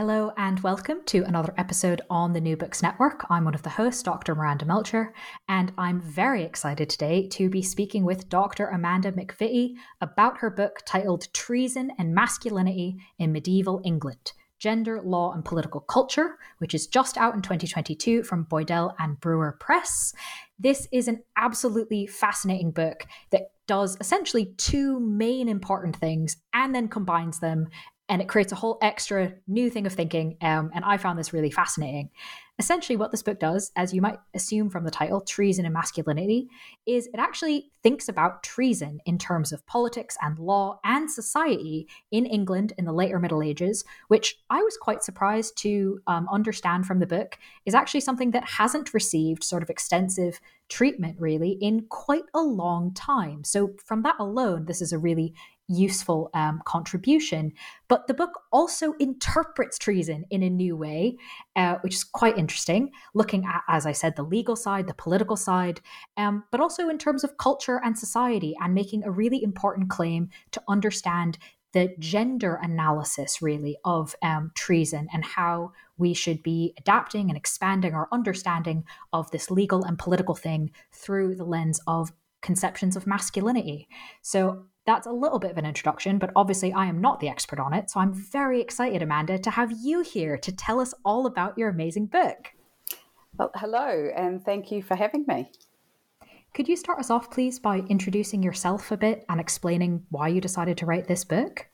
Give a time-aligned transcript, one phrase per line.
[0.00, 3.26] Hello and welcome to another episode on the New Books Network.
[3.28, 4.34] I'm one of the hosts, Dr.
[4.34, 5.12] Miranda Melcher,
[5.46, 8.68] and I'm very excited today to be speaking with Dr.
[8.68, 15.44] Amanda McVitty about her book titled Treason and Masculinity in Medieval England Gender, Law, and
[15.44, 20.14] Political Culture, which is just out in 2022 from Boydell and Brewer Press.
[20.58, 26.88] This is an absolutely fascinating book that does essentially two main important things and then
[26.88, 27.68] combines them
[28.10, 30.36] and it creates a whole extra new thing of thinking.
[30.42, 32.10] Um, and I found this really fascinating.
[32.58, 36.48] Essentially, what this book does, as you might assume from the title, Treason and Masculinity,
[36.84, 42.26] is it actually thinks about treason in terms of politics and law and society in
[42.26, 46.98] England in the later Middle Ages, which I was quite surprised to um, understand from
[46.98, 50.38] the book is actually something that hasn't received sort of extensive
[50.68, 53.42] treatment really in quite a long time.
[53.44, 55.32] So, from that alone, this is a really
[55.70, 57.52] useful um, contribution.
[57.88, 61.16] But the book also interprets treason in a new way,
[61.56, 65.36] uh, which is quite interesting, looking at, as I said, the legal side, the political
[65.36, 65.80] side,
[66.16, 70.28] um, but also in terms of culture and society, and making a really important claim
[70.52, 71.38] to understand
[71.72, 77.94] the gender analysis, really, of um, treason and how we should be adapting and expanding
[77.94, 83.86] our understanding of this legal and political thing through the lens of conceptions of masculinity.
[84.22, 87.60] So that's a little bit of an introduction, but obviously I am not the expert
[87.60, 87.90] on it.
[87.90, 91.68] So I'm very excited, Amanda, to have you here to tell us all about your
[91.68, 92.52] amazing book.
[93.36, 95.50] Well, hello, and thank you for having me.
[96.52, 100.40] Could you start us off, please, by introducing yourself a bit and explaining why you
[100.40, 101.68] decided to write this book?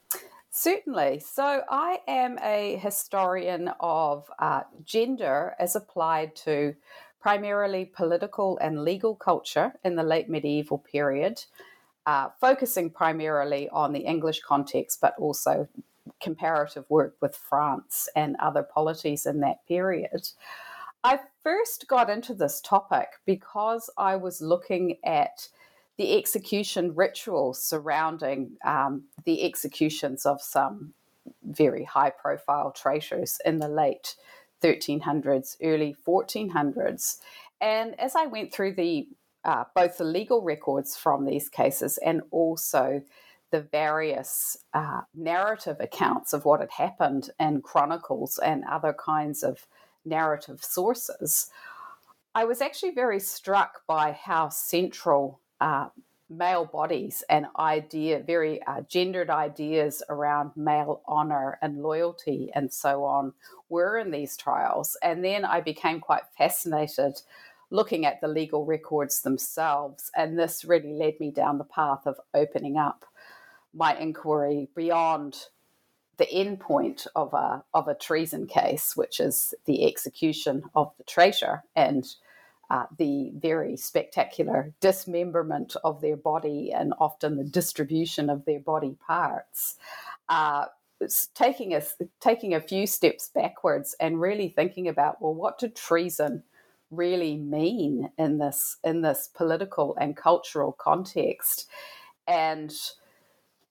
[0.50, 1.20] Certainly.
[1.20, 6.74] So, I am a historian of uh, gender as applied to
[7.20, 11.42] primarily political and legal culture in the late medieval period
[12.06, 15.68] uh, focusing primarily on the English context, but also
[16.20, 20.28] comparative work with France and other polities in that period.
[21.04, 25.48] I first got into this topic because I was looking at
[25.98, 30.94] the execution rituals surrounding um, the executions of some
[31.42, 34.14] very high profile traitors in the late
[34.62, 37.18] 1300s, early 1400s.
[37.60, 39.08] And as I went through the
[39.46, 43.00] uh, both the legal records from these cases and also
[43.52, 49.66] the various uh, narrative accounts of what had happened in chronicles and other kinds of
[50.04, 51.48] narrative sources,
[52.34, 55.88] I was actually very struck by how central uh,
[56.28, 63.04] male bodies and idea, very uh, gendered ideas around male honor and loyalty and so
[63.04, 63.32] on,
[63.68, 64.96] were in these trials.
[65.02, 67.22] And then I became quite fascinated
[67.70, 70.10] looking at the legal records themselves.
[70.16, 73.04] And this really led me down the path of opening up
[73.74, 75.36] my inquiry beyond
[76.16, 81.04] the end point of a of a treason case, which is the execution of the
[81.04, 82.06] traitor and
[82.70, 88.96] uh, the very spectacular dismemberment of their body and often the distribution of their body
[89.06, 89.76] parts.
[90.28, 90.64] Uh,
[91.34, 91.82] taking a
[92.20, 96.42] taking a few steps backwards and really thinking about well, what did treason
[96.90, 101.68] really mean in this in this political and cultural context.
[102.28, 102.72] And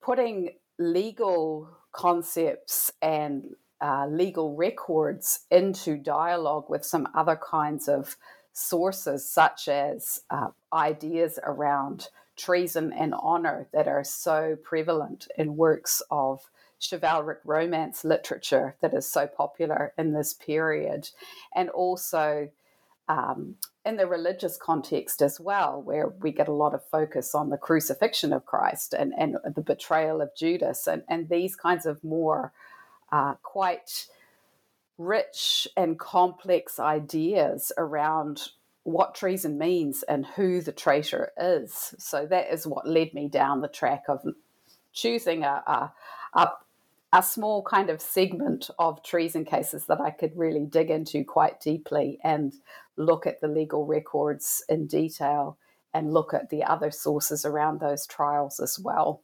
[0.02, 8.16] putting legal concepts and uh, legal records into dialogue with some other kinds of
[8.53, 16.02] sources such as uh, ideas around treason and honor that are so prevalent in works
[16.09, 16.50] of
[16.80, 21.09] chivalric romance literature that is so popular in this period.
[21.53, 22.50] And also
[23.07, 23.55] um,
[23.85, 27.57] in the religious context as well, where we get a lot of focus on the
[27.57, 32.52] crucifixion of Christ and, and the betrayal of Judas and, and these kinds of more
[33.11, 34.07] uh, quite
[34.97, 38.49] rich and complex ideas around
[38.84, 41.93] what treason means and who the traitor is.
[41.97, 44.23] So that is what led me down the track of
[44.93, 45.93] choosing a, a,
[46.34, 46.52] a
[47.16, 51.61] a small kind of segment of treason cases that I could really dig into quite
[51.61, 52.53] deeply and
[52.97, 55.58] look at the legal records in detail
[55.94, 59.22] and look at the other sources around those trials as well.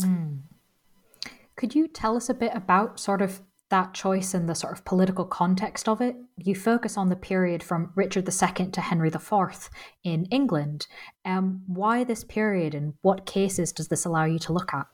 [0.00, 0.40] Mm.
[1.56, 3.40] Could you tell us a bit about sort of
[3.70, 6.16] that choice and the sort of political context of it?
[6.36, 9.68] You focus on the period from Richard II to Henry IV
[10.04, 10.86] in England.
[11.24, 14.86] Um, why this period and what cases does this allow you to look at?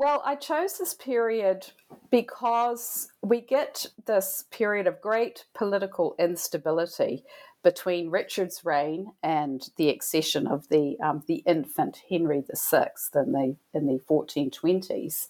[0.00, 1.72] Well, I chose this period
[2.10, 7.22] because we get this period of great political instability
[7.62, 13.56] between Richard's reign and the accession of the um, the infant Henry VI in the
[13.74, 15.28] in the 1420s,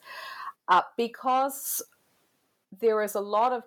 [0.69, 1.83] uh, because
[2.81, 3.65] there is a lot of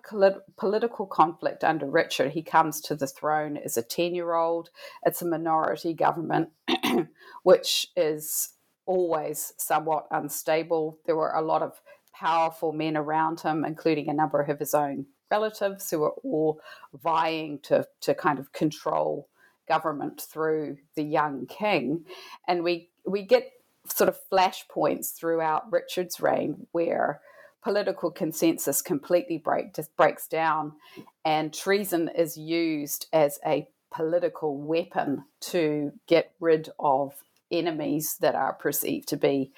[0.56, 2.32] political conflict under Richard.
[2.32, 4.70] He comes to the throne as a 10 year old.
[5.04, 6.48] It's a minority government,
[7.42, 8.53] which is
[8.86, 10.98] always somewhat unstable.
[11.06, 11.80] There were a lot of
[12.12, 16.60] powerful men around him, including a number of his own relatives who were all
[17.02, 19.28] vying to, to kind of control
[19.68, 22.04] government through the young king.
[22.46, 23.50] And we, we get
[23.88, 27.20] sort of flashpoints throughout Richard's reign where
[27.62, 30.72] political consensus completely break, just breaks down
[31.24, 37.14] and treason is used as a political weapon to get rid of
[37.54, 39.52] enemies that are perceived to be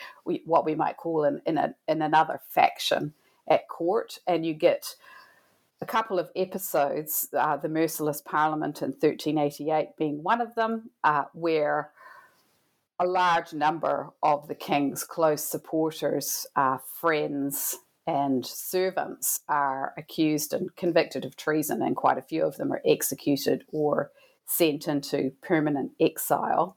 [0.45, 3.15] what we might call in, in, a, in another faction
[3.49, 4.19] at court.
[4.27, 4.95] And you get
[5.81, 11.25] a couple of episodes, uh, the Merciless Parliament in 1388 being one of them, uh,
[11.33, 11.91] where
[12.99, 17.77] a large number of the king's close supporters, uh, friends,
[18.07, 22.83] and servants are accused and convicted of treason, and quite a few of them are
[22.87, 24.13] executed or
[24.47, 26.77] sent into permanent exile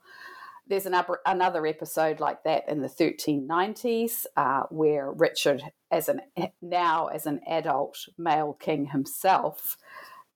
[0.69, 6.21] there's an upper, another episode like that in the 1390s uh, where Richard, as an
[6.61, 9.77] now as an adult male king himself,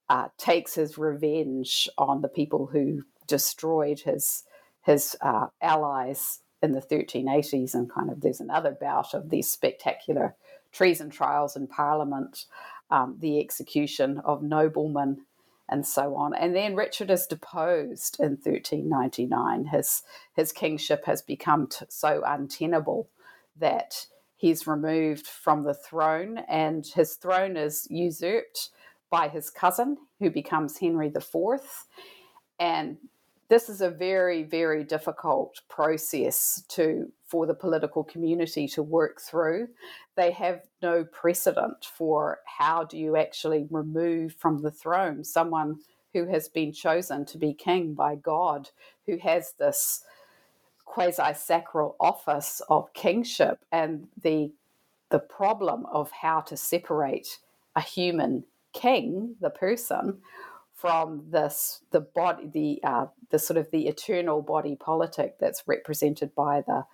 [0.08, 4.42] uh, takes his revenge on the people who destroyed his
[4.82, 10.34] his uh, allies in the 1380s, and kind of there's another bout of these spectacular
[10.72, 12.46] treason trials in Parliament,
[12.90, 15.24] um, the execution of noblemen
[15.68, 16.34] and so on.
[16.34, 19.66] And then Richard is deposed in 1399.
[19.66, 20.02] His,
[20.34, 23.08] his kingship has become t- so untenable
[23.56, 24.06] that
[24.36, 28.70] he's removed from the throne, and his throne is usurped
[29.10, 31.60] by his cousin, who becomes Henry IV.
[32.58, 32.98] And
[33.48, 39.66] this is a very, very difficult process to for the political community to work through.
[40.14, 45.80] They have no precedent for how do you actually remove from the throne someone
[46.12, 48.70] who has been chosen to be king by God,
[49.04, 50.04] who has this
[50.84, 54.52] quasi sacral office of kingship, and the
[55.10, 57.40] the problem of how to separate
[57.74, 60.20] a human king, the person,
[60.72, 66.32] from this the body the uh, the sort of the eternal body politic that's represented
[66.36, 66.84] by the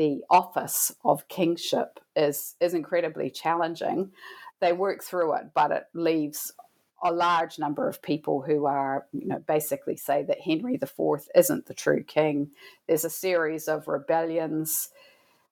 [0.00, 4.12] the office of kingship is is incredibly challenging.
[4.58, 6.54] They work through it, but it leaves
[7.02, 11.66] a large number of people who are, you know, basically say that Henry IV isn't
[11.66, 12.50] the true king.
[12.88, 14.88] There's a series of rebellions.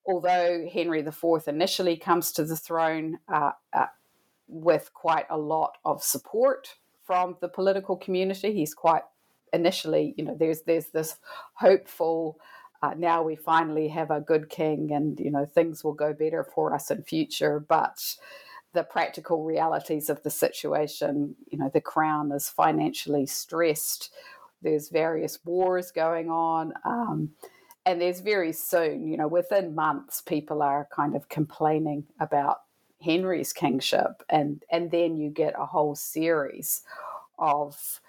[0.06, 3.86] Although Henry IV initially comes to the throne uh, uh,
[4.46, 8.54] with quite a lot of support from the political community.
[8.54, 9.02] He's quite
[9.52, 11.18] initially, you know, there's there's this
[11.52, 12.38] hopeful.
[12.80, 16.44] Uh, now we finally have a good king, and you know things will go better
[16.44, 17.58] for us in future.
[17.60, 18.16] But
[18.72, 24.12] the practical realities of the situation, you know, the crown is financially stressed.
[24.62, 26.74] There's various wars going on.
[26.84, 27.30] Um,
[27.86, 32.58] and there's very soon, you know, within months, people are kind of complaining about
[33.02, 36.82] Henry's kingship, and and then you get a whole series
[37.38, 38.00] of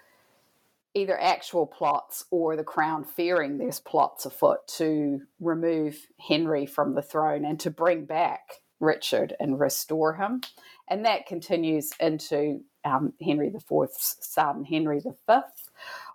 [0.94, 7.02] either actual plots or the crown fearing there's plots afoot to remove Henry from the
[7.02, 10.40] throne and to bring back Richard and restore him.
[10.88, 15.34] And that continues into um, Henry IV's son, Henry V,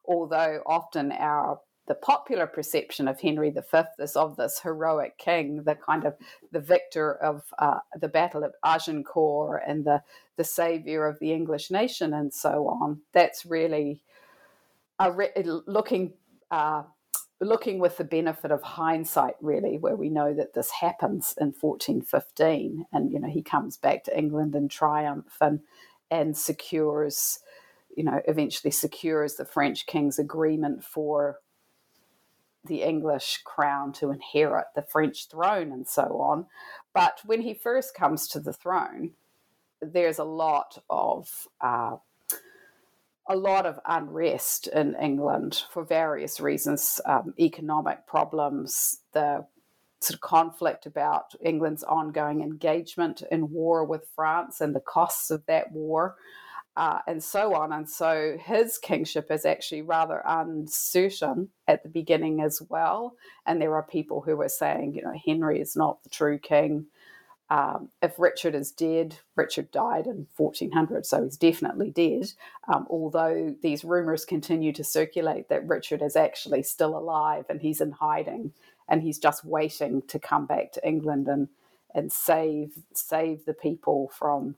[0.05, 5.75] although often our the popular perception of Henry V is of this heroic king, the
[5.75, 6.15] kind of
[6.51, 10.01] the victor of uh, the Battle of Agincourt and the
[10.35, 13.01] the savior of the English nation and so on.
[13.13, 14.01] That's really
[14.99, 15.31] re-
[15.67, 16.13] looking
[16.51, 16.83] uh,
[17.41, 22.85] looking with the benefit of hindsight, really, where we know that this happens in 1415,
[22.93, 25.59] and you know he comes back to England in triumph and
[26.11, 27.39] and secures,
[27.95, 31.39] you know, eventually secures the French king's agreement for
[32.63, 36.45] the English crown to inherit the French throne and so on.
[36.93, 39.11] But when he first comes to the throne,
[39.81, 41.97] there's a lot of uh,
[43.27, 49.45] a lot of unrest in England for various reasons, um, economic problems, the
[50.01, 55.45] sort of conflict about England's ongoing engagement in war with France and the costs of
[55.47, 56.15] that war.
[56.77, 57.71] Uh, and so on.
[57.71, 63.15] And so his kingship is actually rather uncertain at the beginning as well.
[63.45, 66.87] And there are people who are saying, you know, Henry is not the true king.
[67.49, 72.31] Um, if Richard is dead, Richard died in 1400, so he's definitely dead.
[72.71, 77.81] Um, although these rumors continue to circulate that Richard is actually still alive and he's
[77.81, 78.53] in hiding
[78.87, 81.49] and he's just waiting to come back to England and
[81.93, 84.55] and save save the people from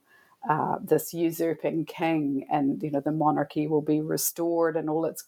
[0.48, 5.24] uh, this usurping king, and you know the monarchy will be restored and all its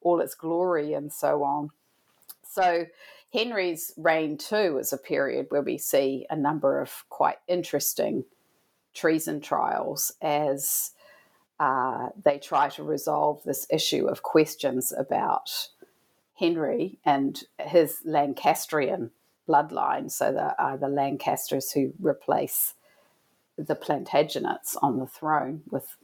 [0.00, 1.70] all its glory, and so on.
[2.46, 2.86] So
[3.34, 8.24] Henry's reign too is a period where we see a number of quite interesting
[8.94, 10.92] treason trials as
[11.58, 15.50] uh, they try to resolve this issue of questions about
[16.36, 19.10] Henry and his Lancastrian
[19.48, 20.12] bloodline.
[20.12, 22.74] So the, uh, the Lancasters who replace
[23.58, 25.96] the Plantagenets on the throne with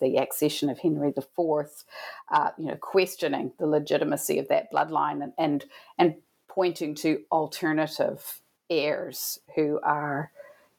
[0.00, 1.84] the accession of Henry IV,
[2.30, 5.64] uh, you know, questioning the legitimacy of that bloodline and, and
[5.98, 6.14] and
[6.60, 10.30] pointing to alternative heirs who are,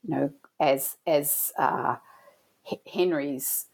[0.04, 1.96] you know, as as uh,
[2.94, 3.66] Henry's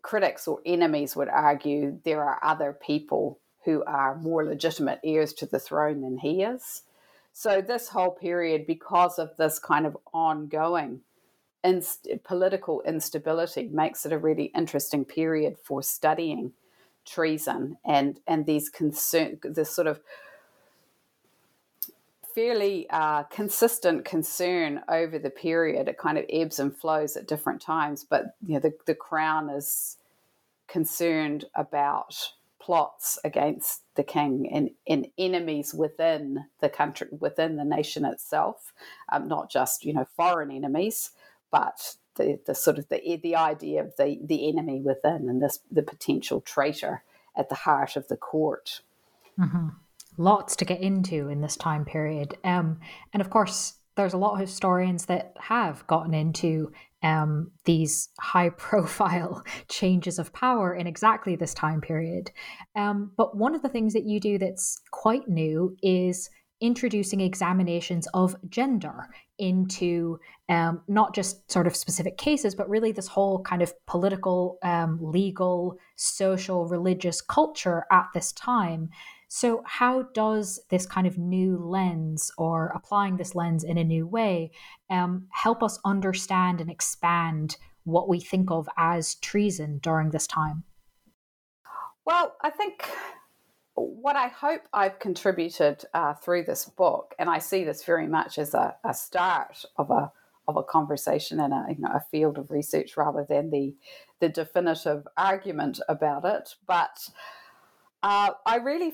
[0.00, 5.44] critics or enemies would argue, there are other people who are more legitimate heirs to
[5.44, 6.82] the throne than he is.
[7.32, 11.00] So this whole period, because of this kind of ongoing
[11.64, 16.52] inst- political instability, makes it a really interesting period for studying
[17.04, 19.98] treason and and these concern, this sort of
[22.34, 25.88] fairly uh, consistent concern over the period.
[25.88, 29.50] It kind of ebbs and flows at different times, but you know the the crown
[29.50, 29.96] is
[30.66, 38.06] concerned about plots against the king and, and enemies within the country, within the nation
[38.06, 38.72] itself,
[39.12, 41.10] um, not just you know foreign enemies,
[41.50, 45.60] but the, the sort of the the idea of the the enemy within and this
[45.70, 47.02] the potential traitor
[47.36, 48.80] at the heart of the court.
[49.38, 49.68] Mm-hmm.
[50.16, 52.80] Lots to get into in this time period, um,
[53.12, 58.48] and of course, there's a lot of historians that have gotten into um, these high
[58.56, 62.30] profile changes of power in exactly this time period.
[62.74, 66.30] Um, but one of the things that you do that's quite new is
[66.60, 70.18] introducing examinations of gender into
[70.48, 74.98] um, not just sort of specific cases, but really this whole kind of political, um,
[75.00, 78.88] legal, social, religious culture at this time.
[79.36, 84.06] So, how does this kind of new lens or applying this lens in a new
[84.06, 84.52] way
[84.90, 90.62] um, help us understand and expand what we think of as treason during this time?
[92.04, 92.88] Well, I think
[93.74, 98.38] what I hope I've contributed uh, through this book, and I see this very much
[98.38, 100.12] as a, a start of a
[100.46, 103.74] of a conversation in a, you know, a field of research rather than the
[104.20, 107.08] the definitive argument about it, but
[108.04, 108.92] uh, I really,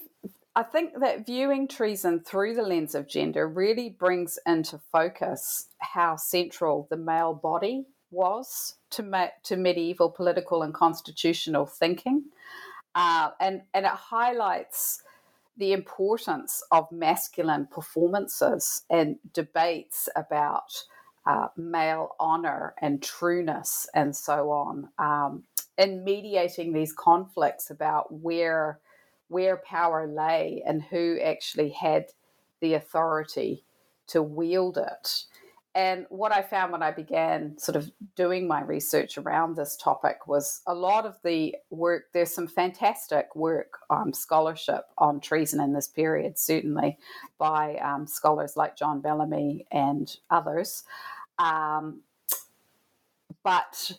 [0.54, 6.14] I think that viewing treason through the lens of gender really brings into focus how
[6.14, 12.26] central the male body was to ma- to medieval political and constitutional thinking,
[12.94, 15.02] uh, and and it highlights
[15.56, 20.84] the importance of masculine performances and debates about
[21.26, 25.42] uh, male honor and trueness and so on, um,
[25.76, 28.78] and mediating these conflicts about where
[29.30, 32.06] where power lay and who actually had
[32.60, 33.64] the authority
[34.08, 35.24] to wield it.
[35.72, 40.26] And what I found when I began sort of doing my research around this topic
[40.26, 45.72] was a lot of the work, there's some fantastic work, um, scholarship on treason in
[45.72, 46.98] this period, certainly
[47.38, 50.82] by um, scholars like John Bellamy and others.
[51.38, 52.00] Um,
[53.44, 53.92] but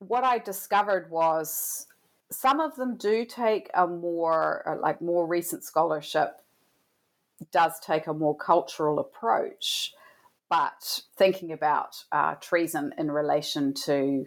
[0.00, 1.87] what I discovered was
[2.30, 6.40] some of them do take a more uh, like more recent scholarship
[7.52, 9.94] does take a more cultural approach
[10.48, 14.26] but thinking about uh, treason in relation to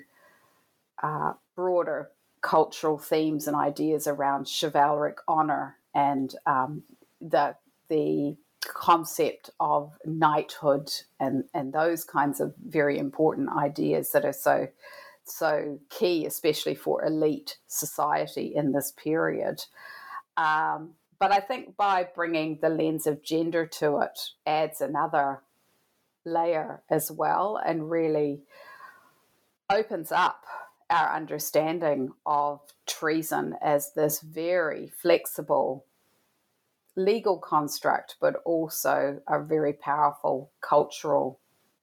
[1.01, 2.10] uh, broader
[2.41, 6.84] cultural themes and ideas around chivalric honor and um,
[7.20, 7.55] the
[7.89, 14.67] the concept of knighthood and and those kinds of very important ideas that are so
[15.31, 19.63] so key, especially for elite society in this period.
[20.38, 25.41] Um, but I think by bringing the lens of gender to it adds another
[26.25, 28.41] layer as well and really
[29.69, 30.43] opens up
[30.89, 35.85] our understanding of treason as this very flexible
[36.95, 41.39] legal construct, but also a very powerful cultural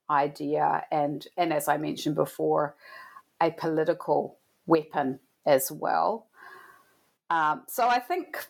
[0.09, 2.75] idea, and and as I mentioned before,
[3.41, 6.27] a political weapon as well.
[7.29, 8.45] Um, so I think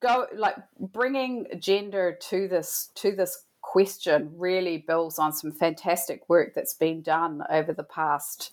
[0.00, 6.54] go like bringing gender to this to this question really builds on some fantastic work
[6.54, 8.52] that's been done over the past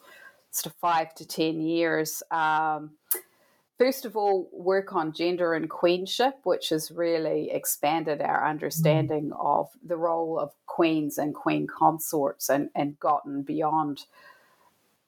[0.52, 2.22] sort of five to ten years.
[2.30, 2.92] Um,
[3.78, 9.70] first of all, work on gender and queenship, which has really expanded our understanding of
[9.84, 14.06] the role of queens and queen consorts and, and gotten beyond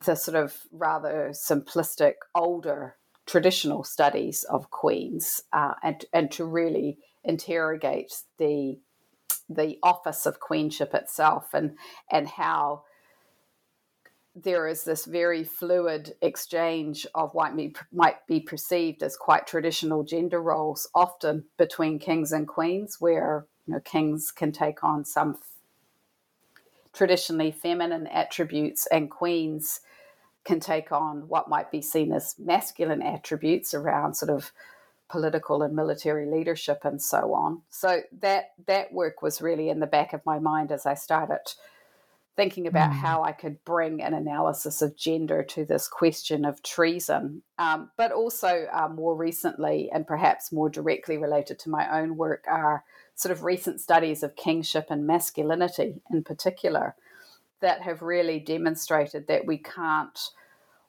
[0.06, 6.98] the sort of rather simplistic older traditional studies of queens uh, and, and to really
[7.24, 8.80] interrogate the
[9.52, 11.76] the office of queenship itself and
[12.12, 12.84] and how
[14.36, 17.54] there is this very fluid exchange of what
[17.92, 23.74] might be perceived as quite traditional gender roles, often between kings and queens, where you
[23.74, 25.38] know, kings can take on some
[27.00, 29.80] traditionally feminine attributes, and queens
[30.44, 34.52] can take on what might be seen as masculine attributes around sort of
[35.10, 37.62] political and military leadership and so on.
[37.70, 41.40] So that that work was really in the back of my mind as I started
[42.36, 42.96] thinking about mm.
[42.96, 47.44] how I could bring an analysis of gender to this question of treason.
[47.58, 52.44] Um, but also, uh, more recently, and perhaps more directly related to my own work,
[52.50, 52.84] are
[53.20, 56.96] sort of recent studies of kingship and masculinity in particular
[57.60, 60.30] that have really demonstrated that we can't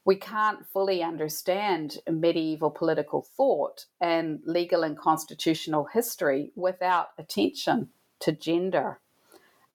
[0.04, 7.88] we can't fully understand medieval political thought and legal and constitutional history without attention
[8.20, 9.00] to gender.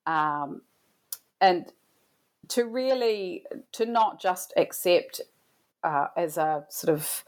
[0.07, 0.61] Um,
[1.41, 1.71] and
[2.47, 3.43] to really
[3.73, 5.19] to not just accept
[5.83, 7.25] uh, as a sort of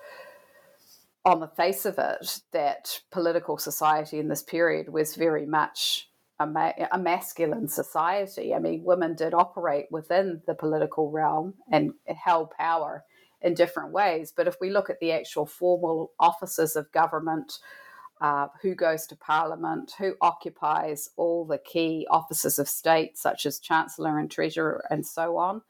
[1.28, 6.48] on the face of it that political society in this period was very much a,
[6.48, 8.56] ma- a, masculine society.
[8.56, 13.04] I mean, women did operate within the political realm and held power
[13.42, 14.32] in different ways.
[14.36, 17.60] But if we look at the actual formal offices of government,
[18.22, 23.60] uh, who goes to Parliament, who occupies all the key offices of state, such as
[23.60, 25.62] Chancellor and Treasurer, and so on.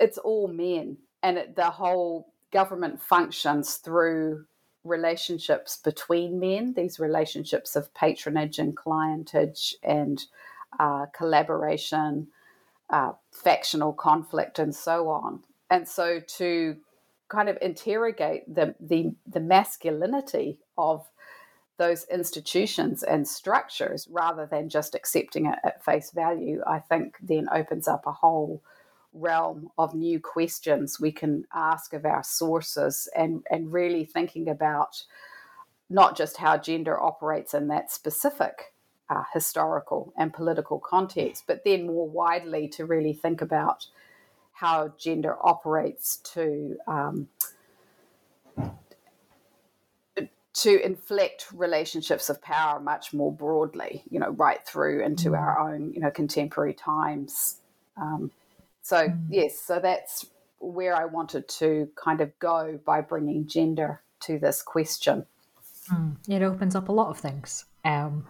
[0.00, 4.44] It's all men, and it, the whole government functions through
[4.84, 10.24] relationships between men, these relationships of patronage and clientage and
[10.78, 12.28] uh, collaboration,
[12.88, 15.40] uh, factional conflict, and so on.
[15.68, 16.76] And so to
[17.28, 21.06] kind of interrogate the, the, the masculinity of
[21.78, 27.48] those institutions and structures rather than just accepting it at face value, I think then
[27.52, 28.62] opens up a whole
[29.12, 35.04] realm of new questions we can ask of our sources and, and really thinking about
[35.88, 38.72] not just how gender operates in that specific
[39.08, 43.86] uh, historical and political context, but then more widely to really think about
[44.52, 47.28] how gender operates to um,
[50.52, 55.38] to inflect relationships of power much more broadly, you know, right through into mm.
[55.38, 57.56] our own, you know, contemporary times.
[57.96, 58.30] Um,
[58.82, 59.26] so mm.
[59.28, 60.26] yes, so that's
[60.58, 65.26] where I wanted to kind of go by bringing gender to this question.
[65.90, 66.16] Mm.
[66.28, 67.64] It opens up a lot of things.
[67.84, 68.26] Um,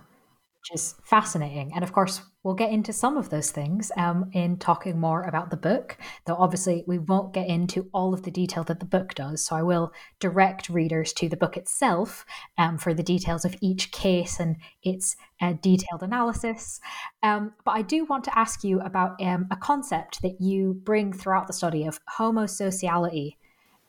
[0.60, 1.72] which is fascinating.
[1.74, 5.50] And of course, we'll get into some of those things um, in talking more about
[5.50, 5.96] the book,
[6.26, 9.44] though obviously we won't get into all of the detail that the book does.
[9.44, 12.26] So I will direct readers to the book itself
[12.58, 16.80] um, for the details of each case and its uh, detailed analysis.
[17.22, 21.12] Um, but I do want to ask you about um, a concept that you bring
[21.12, 23.36] throughout the study of homosociality.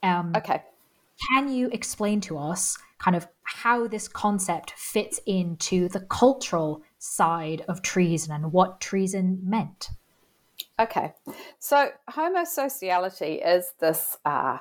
[0.04, 0.64] Um, okay.
[1.30, 2.78] Can you explain to us?
[3.02, 9.40] kind of how this concept fits into the cultural side of treason and what treason
[9.44, 9.90] meant.
[10.80, 11.14] Okay,
[11.58, 14.60] so homosociality is this uh,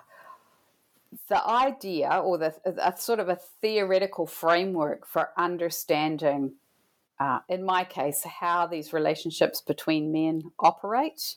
[1.29, 6.55] the idea or the a sort of a theoretical framework for understanding.
[7.19, 11.37] Uh, in my case, how these relationships between men operate.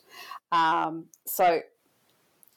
[0.50, 1.60] Um, so,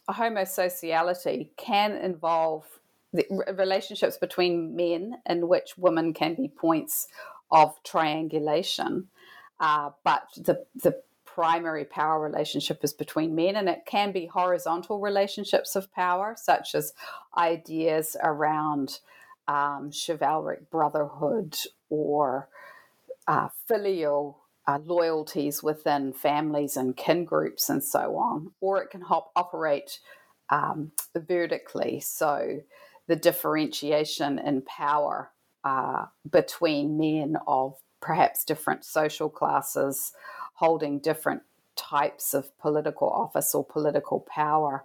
[0.10, 2.66] homosociality can involve
[3.14, 3.26] the
[3.58, 7.08] relationships between men in which women can be points
[7.52, 9.08] of triangulation,
[9.60, 15.00] uh, but the the primary power relationship is between men, and it can be horizontal
[15.00, 16.94] relationships of power, such as
[17.38, 19.00] ideas around
[19.48, 21.56] um, chivalric brotherhood
[21.90, 22.50] or
[23.28, 29.02] uh, filial uh, loyalties within families and kin groups and so on, or it can
[29.02, 30.00] help operate
[30.50, 32.00] um, vertically.
[32.02, 32.60] So
[33.08, 35.32] the differentiation in power
[35.64, 40.12] uh, between men of perhaps different social classes
[40.54, 41.42] holding different
[41.76, 44.84] types of political office or political power.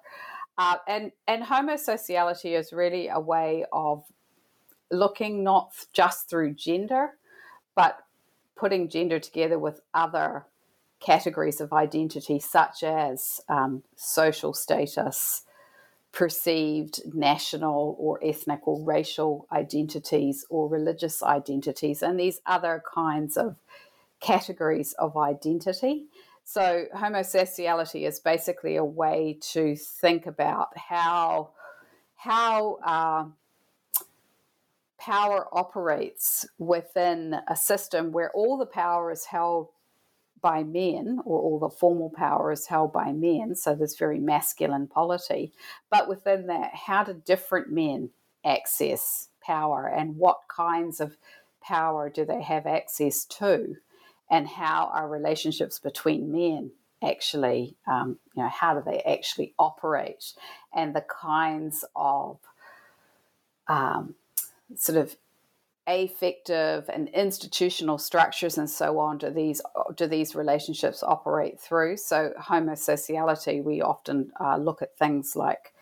[0.58, 4.04] Uh, and, and homosociality is really a way of
[4.90, 7.12] looking not just through gender,
[7.74, 7.98] but
[8.62, 10.46] putting gender together with other
[11.00, 15.42] categories of identity, such as um, social status,
[16.12, 23.56] perceived national or ethnic or racial identities or religious identities, and these other kinds of
[24.20, 26.04] categories of identity.
[26.44, 31.50] So, homosociality is basically a way to think about how
[32.14, 33.24] how uh,
[35.04, 39.68] power operates within a system where all the power is held
[40.40, 43.54] by men, or all the formal power is held by men.
[43.54, 45.52] So there's very masculine polity.
[45.90, 48.10] But within that, how do different men
[48.44, 51.16] access power and what kinds of
[51.60, 53.76] power do they have access to?
[54.30, 60.32] And how are relationships between men actually, um, you know, how do they actually operate?
[60.74, 62.38] And the kinds of
[63.68, 64.14] um,
[64.76, 65.16] sort of
[65.86, 69.60] affective and institutional structures and so on do these
[69.96, 71.96] do these relationships operate through?
[71.96, 75.72] So homosociality we often uh, look at things like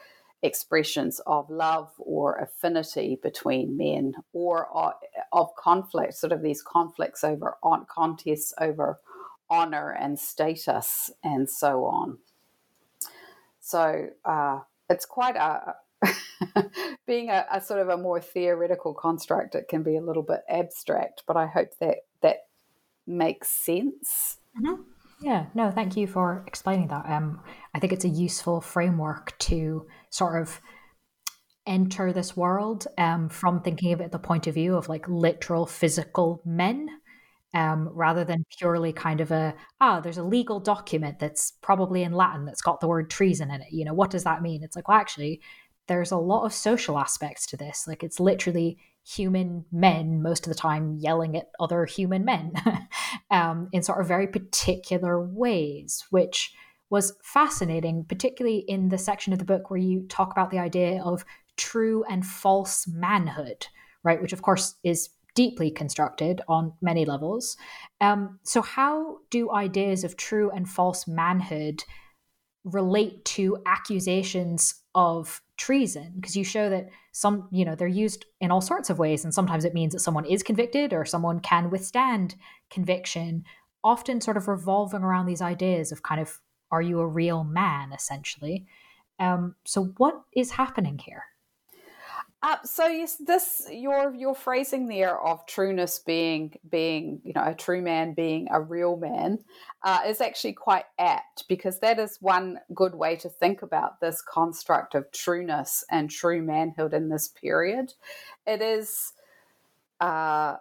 [0.43, 4.95] expressions of love or affinity between men or of,
[5.33, 8.99] of conflict sort of these conflicts over on contests over
[9.51, 12.19] honor and status and so on.
[13.61, 15.75] So uh, it's quite a
[17.07, 20.41] being a, a, sort of a more theoretical construct, it can be a little bit
[20.49, 22.37] abstract, but I hope that that
[23.07, 24.39] makes sense.
[24.59, 24.83] Mm-hmm.
[25.21, 27.07] Yeah, no, thank you for explaining that.
[27.07, 27.41] Um,
[27.75, 30.61] I think it's a useful framework to sort of
[31.67, 35.67] enter this world um, from thinking of it the point of view of like literal
[35.67, 36.89] physical men
[37.53, 42.13] um, rather than purely kind of a ah there's a legal document that's probably in
[42.13, 44.75] latin that's got the word treason in it you know what does that mean it's
[44.75, 45.41] like well actually
[45.91, 47.85] there's a lot of social aspects to this.
[47.89, 52.53] Like it's literally human men most of the time yelling at other human men
[53.33, 56.53] um, in sort of very particular ways, which
[56.91, 61.03] was fascinating, particularly in the section of the book where you talk about the idea
[61.03, 61.25] of
[61.57, 63.67] true and false manhood,
[64.05, 64.23] right?
[64.23, 67.57] Which, of course, is deeply constructed on many levels.
[68.01, 71.83] Um, so, how do ideas of true and false manhood
[72.65, 78.51] relate to accusations of treason because you show that some you know they're used in
[78.51, 81.71] all sorts of ways and sometimes it means that someone is convicted or someone can
[81.71, 82.35] withstand
[82.71, 83.45] conviction
[83.83, 87.93] often sort of revolving around these ideas of kind of are you a real man?
[87.93, 88.67] essentially.
[89.19, 91.25] Um, so what is happening here
[92.43, 97.55] uh, so yes, this your your phrasing there of trueness being being you know a
[97.55, 99.39] true man being a real man
[99.83, 104.23] uh, is actually quite apt because that is one good way to think about this
[104.23, 107.93] construct of trueness and true manhood in this period.
[108.47, 109.13] It is
[110.01, 110.57] uh,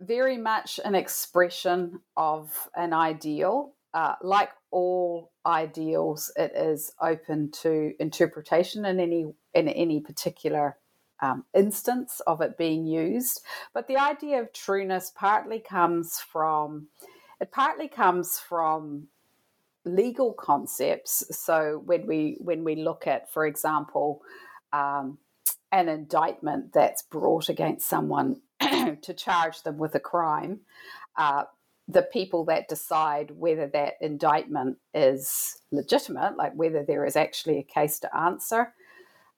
[0.00, 3.74] very much an expression of an ideal.
[3.92, 10.76] Uh, like all ideals, it is open to interpretation in any in any particular
[11.20, 13.42] um, instance of it being used.
[13.72, 16.88] But the idea of trueness partly comes from
[17.40, 19.08] it partly comes from
[19.84, 21.24] legal concepts.
[21.30, 24.22] So when we when we look at, for example,
[24.72, 25.18] um,
[25.72, 30.60] an indictment that's brought against someone to charge them with a crime,
[31.16, 31.44] uh,
[31.88, 37.62] the people that decide whether that indictment is legitimate, like whether there is actually a
[37.62, 38.72] case to answer,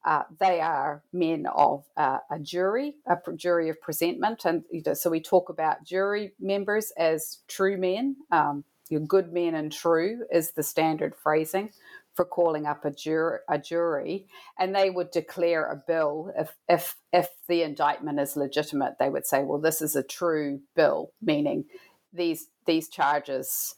[0.05, 4.95] uh, they are men of uh, a jury, a jury of presentment, and you know,
[4.95, 8.17] so we talk about jury members as true men.
[8.31, 8.65] Um,
[9.09, 11.71] good men and true is the standard phrasing
[12.15, 14.27] for calling up a, jur- a jury,
[14.59, 18.97] and they would declare a bill if if if the indictment is legitimate.
[18.99, 21.65] They would say, "Well, this is a true bill," meaning
[22.13, 23.75] these these charges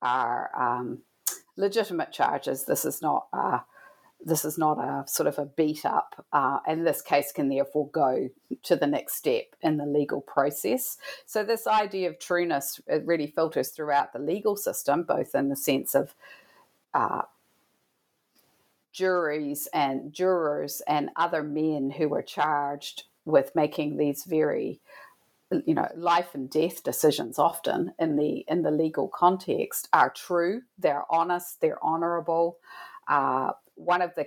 [0.00, 1.02] are um,
[1.56, 2.64] legitimate charges.
[2.64, 3.26] This is not.
[3.32, 3.60] Uh,
[4.24, 7.88] this is not a sort of a beat up, uh, and this case can therefore
[7.90, 8.28] go
[8.62, 10.96] to the next step in the legal process.
[11.26, 15.56] So, this idea of trueness it really filters throughout the legal system, both in the
[15.56, 16.14] sense of
[16.94, 17.22] uh,
[18.92, 24.80] juries and jurors and other men who are charged with making these very
[25.66, 30.62] you know life and death decisions often in the in the legal context are true
[30.78, 32.58] they're honest they're honorable
[33.08, 34.26] uh, one of the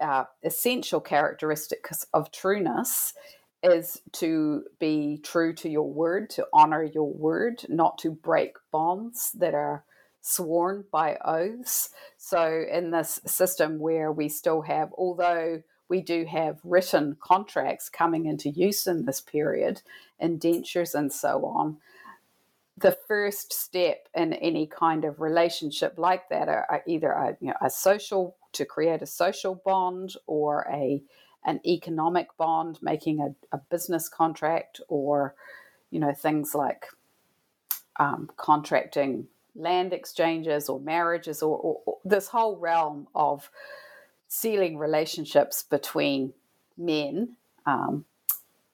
[0.00, 3.14] uh, essential characteristics of trueness
[3.62, 9.32] is to be true to your word, to honor your word, not to break bonds
[9.32, 9.84] that are
[10.20, 11.90] sworn by oaths.
[12.16, 18.26] So, in this system where we still have, although we do have written contracts coming
[18.26, 19.82] into use in this period,
[20.20, 21.78] indentures and so on,
[22.80, 27.48] the first step in any kind of relationship like that are, are either a, you
[27.48, 31.02] know, a social to create a social bond or a
[31.44, 35.34] an economic bond, making a, a business contract, or
[35.90, 36.86] you know things like
[37.96, 43.50] um, contracting land exchanges or marriages, or, or, or this whole realm of
[44.28, 46.32] sealing relationships between
[46.76, 47.36] men.
[47.66, 48.04] Um,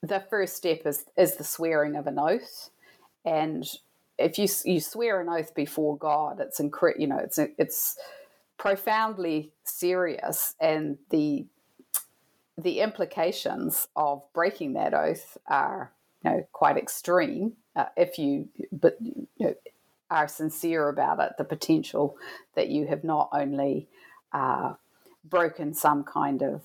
[0.02, 2.70] the first step is is the swearing of an oath,
[3.24, 3.64] and
[4.18, 7.96] if you you swear an oath before God, it's incre- you know it's it's
[8.58, 11.46] profoundly serious, and the
[12.56, 18.96] the implications of breaking that oath are you know quite extreme uh, if you but
[19.00, 19.54] you know,
[20.10, 21.32] are sincere about it.
[21.38, 22.16] The potential
[22.54, 23.88] that you have not only
[24.32, 24.74] uh,
[25.24, 26.62] broken some kind of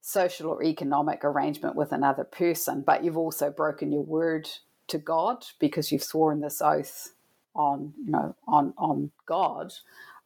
[0.00, 4.48] social or economic arrangement with another person, but you've also broken your word
[4.88, 7.14] to God because you've sworn this oath
[7.54, 9.72] on you know on on God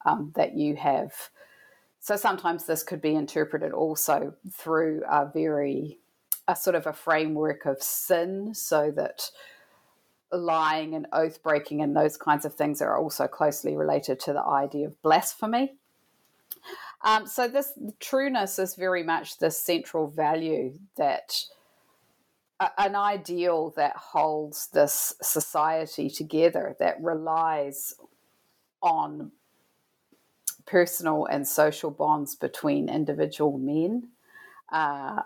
[0.04, 1.12] um, that you have.
[2.00, 5.98] So sometimes this could be interpreted also through a very
[6.48, 9.30] a sort of a framework of sin, so that
[10.32, 14.42] lying and oath breaking and those kinds of things are also closely related to the
[14.42, 15.74] idea of blasphemy.
[17.04, 21.40] Um, so this trueness is very much the central value that
[22.60, 27.94] an ideal that holds this society together that relies
[28.82, 29.32] on
[30.64, 34.08] personal and social bonds between individual men.
[34.72, 35.22] Uh,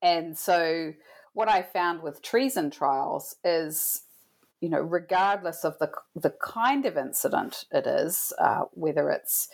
[0.00, 0.94] and so,
[1.32, 4.02] what I found with treason trials is,
[4.60, 9.48] you know, regardless of the the kind of incident it is, uh, whether it's,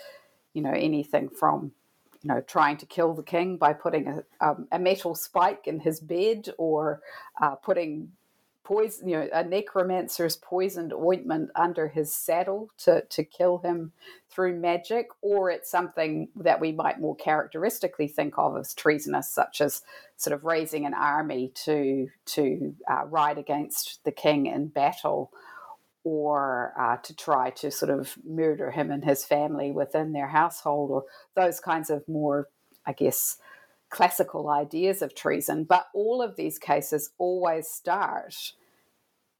[0.52, 1.72] you know, anything from
[2.22, 5.80] you know, trying to kill the king by putting a, um, a metal spike in
[5.80, 7.00] his bed or
[7.40, 8.12] uh, putting
[8.62, 13.90] poison, you know, a necromancer's poisoned ointment under his saddle to, to kill him
[14.28, 19.60] through magic, or it's something that we might more characteristically think of as treasonous, such
[19.60, 19.82] as
[20.16, 25.32] sort of raising an army to to uh, ride against the king in battle
[26.04, 30.90] or uh, to try to sort of murder him and his family within their household,
[30.90, 32.48] or those kinds of more,
[32.86, 33.36] I guess,
[33.90, 35.64] classical ideas of treason.
[35.64, 38.52] But all of these cases always start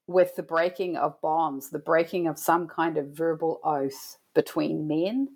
[0.07, 5.29] with the breaking of bonds, the breaking of some kind of verbal oath between men,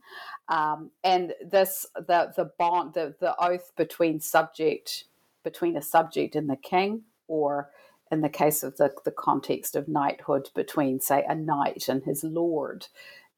[0.48, 5.04] um, and this the the bond the the oath between subject
[5.44, 7.70] between a subject and the king, or
[8.10, 12.22] in the case of the, the context of knighthood between, say, a knight and his
[12.22, 12.86] lord,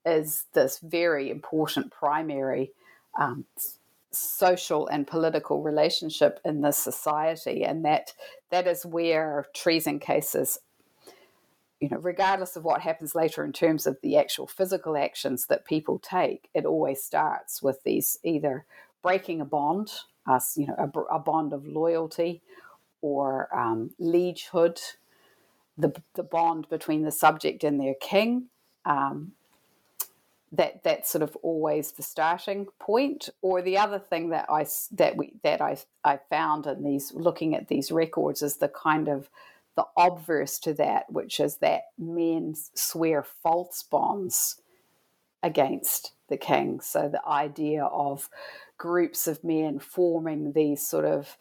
[0.04, 2.72] is this very important primary
[3.18, 3.44] um,
[4.12, 8.14] social and political relationship in this society, and that
[8.50, 10.58] that is where treason cases.
[11.80, 15.66] You know, regardless of what happens later in terms of the actual physical actions that
[15.66, 18.64] people take, it always starts with these either
[19.02, 19.92] breaking a bond,
[20.26, 22.40] us, you know, a, a bond of loyalty,
[23.06, 24.80] or um, liegehood,
[25.78, 28.46] the, the bond between the subject and their king.
[28.84, 29.32] Um,
[30.52, 33.28] that that's sort of always the starting point.
[33.42, 37.54] Or the other thing that I that we that I I found in these looking
[37.54, 39.28] at these records is the kind of
[39.76, 44.60] the obverse to that, which is that men swear false bonds
[45.42, 46.80] against the king.
[46.80, 48.28] So the idea of
[48.78, 51.36] groups of men forming these sort of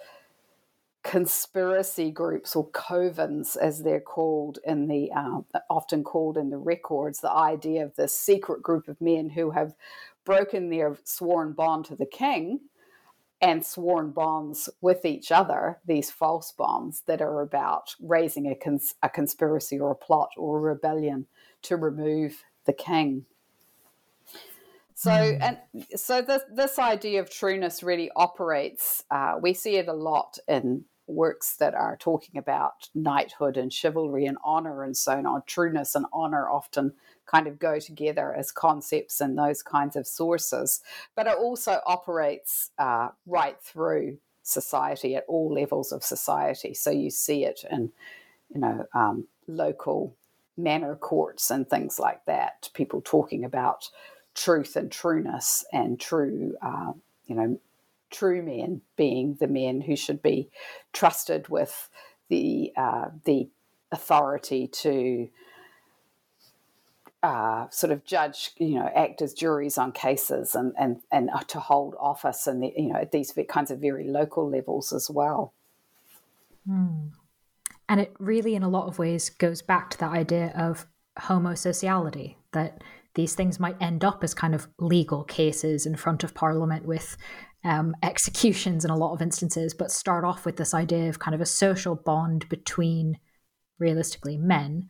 [1.05, 5.39] conspiracy groups or covens as they're called in the uh,
[5.69, 9.75] often called in the records the idea of this secret group of men who have
[10.25, 12.59] broken their sworn bond to the king
[13.39, 18.95] and sworn bonds with each other these false bonds that are about raising a, cons-
[19.03, 21.27] a conspiracy or a plot or a rebellion
[21.61, 23.25] to remove the king
[24.95, 25.37] so mm.
[25.39, 29.03] and so this this idea of trueness really operates.
[29.11, 34.25] Uh, we see it a lot in works that are talking about knighthood and chivalry
[34.25, 35.43] and honor and so on.
[35.45, 36.93] Trueness and honor often
[37.25, 40.81] kind of go together as concepts in those kinds of sources,
[41.15, 46.73] but it also operates uh, right through society at all levels of society.
[46.73, 47.91] So you see it in,
[48.53, 50.15] you know, um, local
[50.57, 52.69] manor courts and things like that.
[52.73, 53.89] People talking about
[54.35, 56.93] truth and trueness and true, uh,
[57.25, 57.59] you know,
[58.15, 60.49] true men being the men who should be
[60.93, 61.89] trusted with
[62.29, 63.49] the uh, the
[63.91, 65.29] authority to
[67.23, 71.39] uh, sort of judge, you know, act as juries on cases and and and uh,
[71.47, 75.53] to hold office and you know at these kinds of very local levels as well.
[76.69, 77.11] Mm.
[77.87, 80.87] And it really, in a lot of ways, goes back to that idea of
[81.19, 86.33] homosociality that these things might end up as kind of legal cases in front of
[86.33, 87.17] Parliament with
[87.65, 91.33] um, executions in a lot of instances, but start off with this idea of kind
[91.33, 93.17] of a social bond between
[93.79, 94.87] realistically men.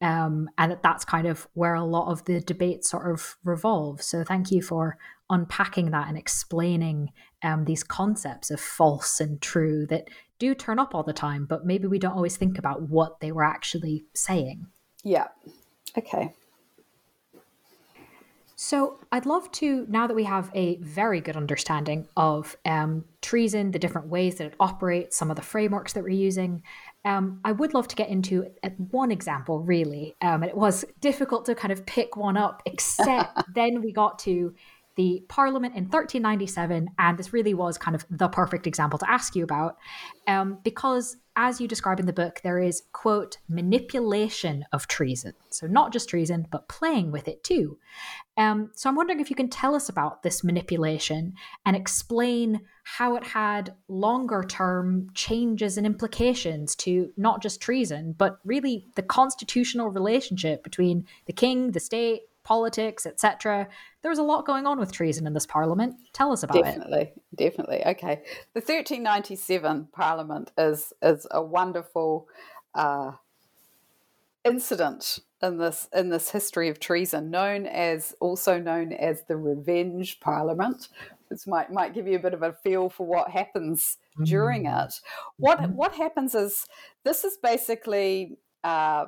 [0.00, 4.06] Um, and that that's kind of where a lot of the debate sort of revolves.
[4.06, 4.96] So thank you for
[5.30, 7.10] unpacking that and explaining
[7.42, 11.66] um, these concepts of false and true that do turn up all the time, but
[11.66, 14.66] maybe we don't always think about what they were actually saying.
[15.02, 15.28] Yeah.
[15.96, 16.32] Okay.
[18.60, 23.70] So, I'd love to, now that we have a very good understanding of um, treason,
[23.70, 26.64] the different ways that it operates, some of the frameworks that we're using,
[27.04, 28.50] um, I would love to get into
[28.90, 30.16] one example, really.
[30.22, 34.18] Um, and it was difficult to kind of pick one up, except then we got
[34.20, 34.52] to
[34.98, 39.36] the Parliament in 1397, and this really was kind of the perfect example to ask
[39.36, 39.76] you about,
[40.26, 45.34] um, because as you describe in the book, there is, quote, manipulation of treason.
[45.50, 47.78] So not just treason, but playing with it too.
[48.36, 51.34] Um, so I'm wondering if you can tell us about this manipulation
[51.64, 58.40] and explain how it had longer term changes and implications to not just treason, but
[58.44, 63.68] really the constitutional relationship between the king, the state, politics, etc.
[64.00, 65.96] There was a lot going on with treason in this parliament.
[66.14, 67.22] Tell us about definitely, it.
[67.36, 68.08] Definitely, definitely.
[68.08, 68.22] Okay,
[68.54, 72.26] the 1397 parliament is is a wonderful
[72.74, 73.12] uh,
[74.46, 80.18] incident in this in this history of treason, known as also known as the Revenge
[80.20, 80.88] Parliament.
[81.28, 84.24] This might might give you a bit of a feel for what happens mm-hmm.
[84.24, 84.94] during it.
[85.36, 85.76] What mm-hmm.
[85.76, 86.64] what happens is
[87.04, 89.06] this is basically uh,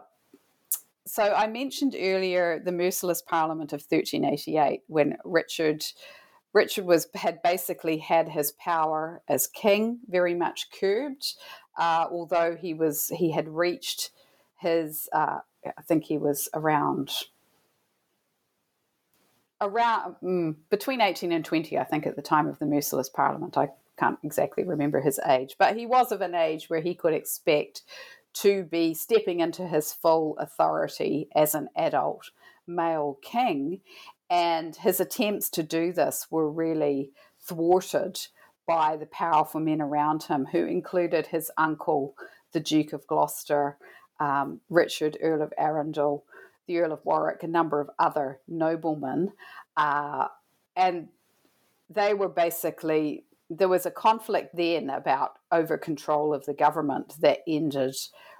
[1.11, 5.85] so I mentioned earlier the merciless Parliament of 1388 when Richard
[6.53, 11.35] Richard was had basically had his power as king very much curbed,
[11.79, 14.11] uh, although he was he had reached
[14.59, 17.11] his uh, I think he was around
[19.61, 23.59] around mm, between 18 and 20 I think at the time of the merciless Parliament.
[23.59, 27.13] I can't exactly remember his age, but he was of an age where he could
[27.13, 27.83] expect
[28.33, 32.31] to be stepping into his full authority as an adult
[32.67, 33.81] male king.
[34.29, 38.19] And his attempts to do this were really thwarted
[38.67, 42.15] by the powerful men around him, who included his uncle,
[42.53, 43.77] the Duke of Gloucester,
[44.21, 46.25] um, Richard, Earl of Arundel,
[46.67, 49.33] the Earl of Warwick, a number of other noblemen.
[49.77, 50.29] Uh,
[50.77, 51.09] and
[51.89, 57.41] they were basically there was a conflict then about over control of the government that
[57.49, 57.97] ended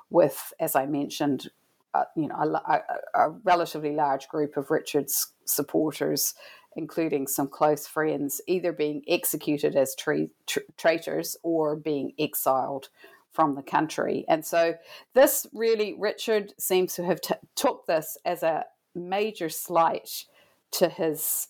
[0.09, 1.51] with, as I mentioned,
[1.93, 2.83] uh, you know, a, a,
[3.15, 6.35] a, relatively large group of Richard's supporters,
[6.77, 12.89] including some close friends, either being executed as tra- tra- traitors or being exiled
[13.33, 14.25] from the country.
[14.29, 14.75] And so,
[15.15, 20.27] this really, Richard seems to have t- took this as a major slight
[20.73, 21.49] to his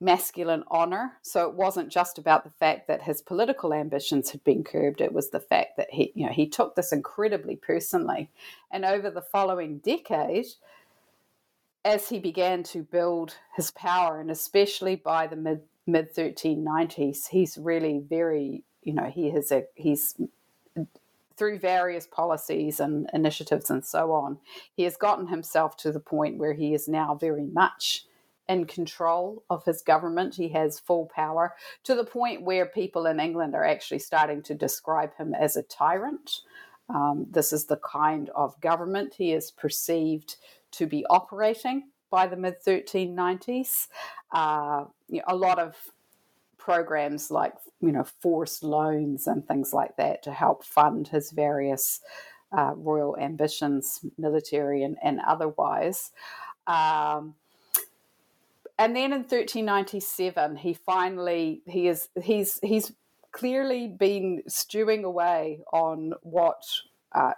[0.00, 1.14] masculine honor.
[1.22, 5.12] So it wasn't just about the fact that his political ambitions had been curbed, it
[5.12, 8.30] was the fact that he, you know, he took this incredibly personally.
[8.70, 10.46] And over the following decade,
[11.84, 17.56] as he began to build his power, and especially by the mid mid 1390s, he's
[17.56, 20.14] really very, you know, he has a he's
[21.36, 24.38] through various policies and initiatives and so on,
[24.74, 28.06] he has gotten himself to the point where he is now very much
[28.48, 30.34] in control of his government.
[30.34, 31.54] He has full power
[31.84, 35.62] to the point where people in England are actually starting to describe him as a
[35.62, 36.40] tyrant.
[36.88, 40.36] Um, this is the kind of government he is perceived
[40.72, 43.88] to be operating by the mid 1390s.
[44.32, 44.84] Uh,
[45.26, 45.74] a lot of
[46.58, 52.00] programs like you know forced loans and things like that to help fund his various
[52.56, 56.12] uh, royal ambitions, military and, and otherwise.
[56.66, 57.34] Um,
[58.78, 62.92] and then in 1397 he finally he is he's he's
[63.36, 66.62] clearly been stewing away on what
[67.14, 67.32] uh,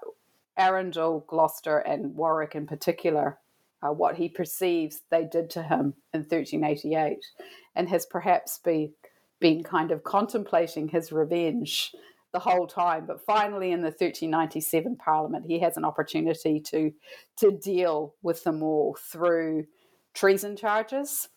[0.56, 3.38] Arundel, Gloucester, and Warwick in particular,
[3.82, 7.18] uh, what he perceives they did to him in 1388,
[7.74, 8.92] and has perhaps be,
[9.40, 11.92] been kind of contemplating his revenge
[12.32, 13.06] the whole time.
[13.06, 16.92] But finally, in the 1397 Parliament, he has an opportunity to
[17.38, 19.66] to deal with them all through
[20.14, 21.28] treason charges.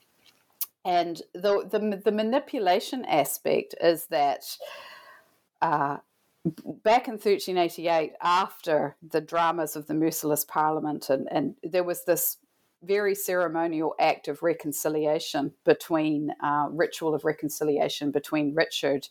[0.83, 4.57] And the, the, the manipulation aspect is that
[5.61, 5.97] uh,
[6.83, 12.37] back in 1388, after the dramas of the merciless parliament, and, and there was this
[12.83, 19.07] very ceremonial act of reconciliation between uh, ritual of reconciliation between Richard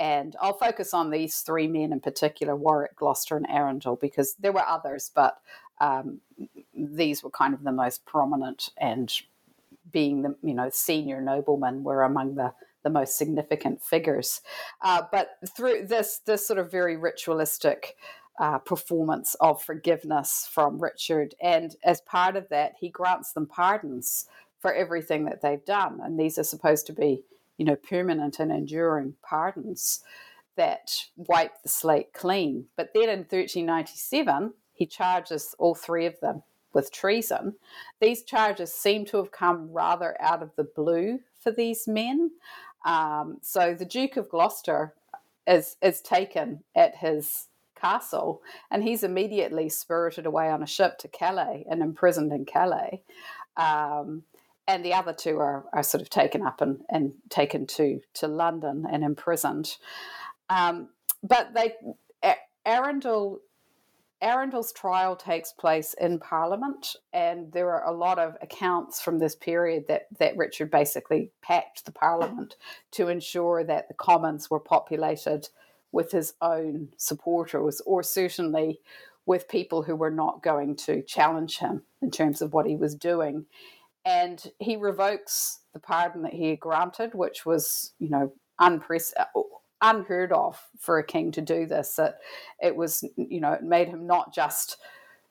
[0.00, 4.50] and I'll focus on these three men in particular Warwick, Gloucester, and Arundel because there
[4.50, 5.36] were others, but
[5.80, 6.20] um,
[6.74, 9.12] these were kind of the most prominent and
[9.90, 12.52] being the you know senior noblemen were among the
[12.82, 14.40] the most significant figures.
[14.80, 17.96] Uh, but through this this sort of very ritualistic
[18.38, 24.26] uh, performance of forgiveness from Richard, and as part of that, he grants them pardons
[24.58, 27.24] for everything that they've done, and these are supposed to be
[27.58, 30.00] you know permanent and enduring pardons
[30.56, 32.66] that wipe the slate clean.
[32.76, 37.56] But then in 1397, he charges all three of them with treason.
[38.00, 42.30] These charges seem to have come rather out of the blue for these men.
[42.86, 44.94] Um, so the Duke of Gloucester
[45.46, 51.08] is is taken at his castle, and he's immediately spirited away on a ship to
[51.08, 53.02] Calais and imprisoned in Calais.
[53.58, 54.22] Um,
[54.66, 58.28] and the other two are, are sort of taken up and, and taken to to
[58.28, 59.76] London and imprisoned.
[60.48, 60.88] Um,
[61.22, 61.74] but they
[62.64, 63.40] Arundel
[64.22, 69.34] Arundel's trial takes place in Parliament, and there are a lot of accounts from this
[69.34, 72.56] period that, that Richard basically packed the Parliament
[72.92, 75.48] to ensure that the Commons were populated
[75.90, 78.80] with his own supporters, or certainly
[79.24, 82.94] with people who were not going to challenge him in terms of what he was
[82.94, 83.46] doing.
[84.04, 90.32] And he revokes the pardon that he had granted, which was, you know, unprecedented unheard
[90.32, 91.96] of for a king to do this.
[91.96, 92.18] That
[92.60, 94.76] it was, you know, it made him not just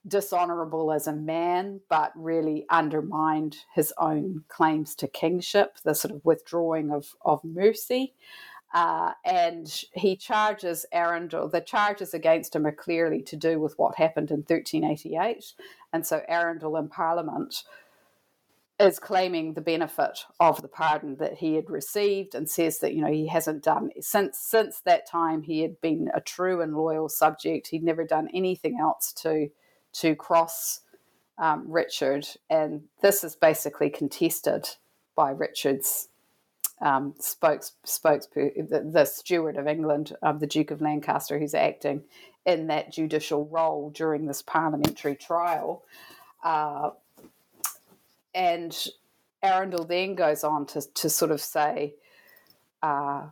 [0.08, 6.26] dishonorable as a man, but really undermined his own claims to kingship, the sort of
[6.26, 8.14] withdrawing of, of mercy.
[8.74, 13.96] Uh, and he charges Arundel, the charges against him are clearly to do with what
[13.96, 15.54] happened in 1388.
[15.92, 17.64] And so Arundel in Parliament
[18.80, 23.02] is claiming the benefit of the pardon that he had received and says that you
[23.02, 27.10] know he hasn't done since since that time he had been a true and loyal
[27.10, 27.68] subject.
[27.68, 29.50] He'd never done anything else to
[29.94, 30.82] to cross
[31.40, 32.28] um, Richard.
[32.50, 34.70] And this is basically contested
[35.16, 36.10] by Richard's
[36.82, 42.04] um, spokes spokes the, the, steward of England um, the Duke of Lancaster who's acting
[42.46, 45.84] in that judicial role during this parliamentary trial.
[46.42, 46.92] Uh,
[48.34, 48.76] and
[49.42, 51.96] Arundel then goes on to, to sort of say,
[52.82, 53.28] uh,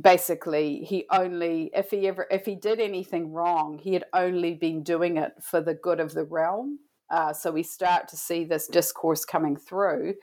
[0.00, 4.82] basically, he only, if he ever, if he did anything wrong, he had only been
[4.82, 6.78] doing it for the good of the realm.
[7.10, 10.14] Uh, so we start to see this discourse coming through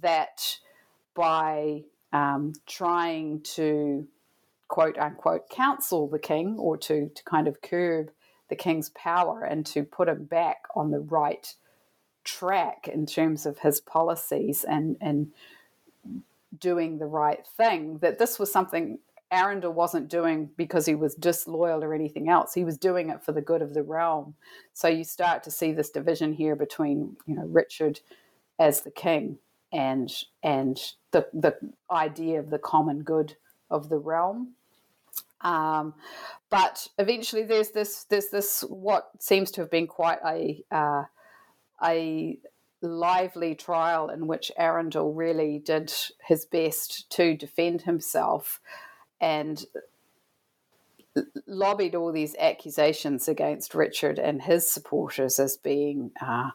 [0.00, 0.58] that
[1.14, 1.82] by
[2.12, 4.06] um, trying to
[4.68, 8.10] quote unquote counsel the king or to, to kind of curb
[8.48, 11.54] the king's power and to put him back on the right
[12.28, 15.32] track in terms of his policies and and
[16.58, 18.98] doing the right thing that this was something
[19.30, 22.54] Arundel wasn't doing because he was disloyal or anything else.
[22.54, 24.34] He was doing it for the good of the realm.
[24.72, 28.00] So you start to see this division here between, you know, Richard
[28.58, 29.38] as the king
[29.70, 30.10] and
[30.42, 30.78] and
[31.10, 31.56] the the
[31.90, 33.36] idea of the common good
[33.70, 34.54] of the realm.
[35.42, 35.94] Um,
[36.50, 41.04] but eventually, there's this there's this what seems to have been quite a uh,
[41.82, 42.38] a
[42.80, 45.92] lively trial in which Arundel really did
[46.24, 48.60] his best to defend himself
[49.20, 49.64] and
[51.46, 56.50] lobbied all these accusations against Richard and his supporters as being, uh,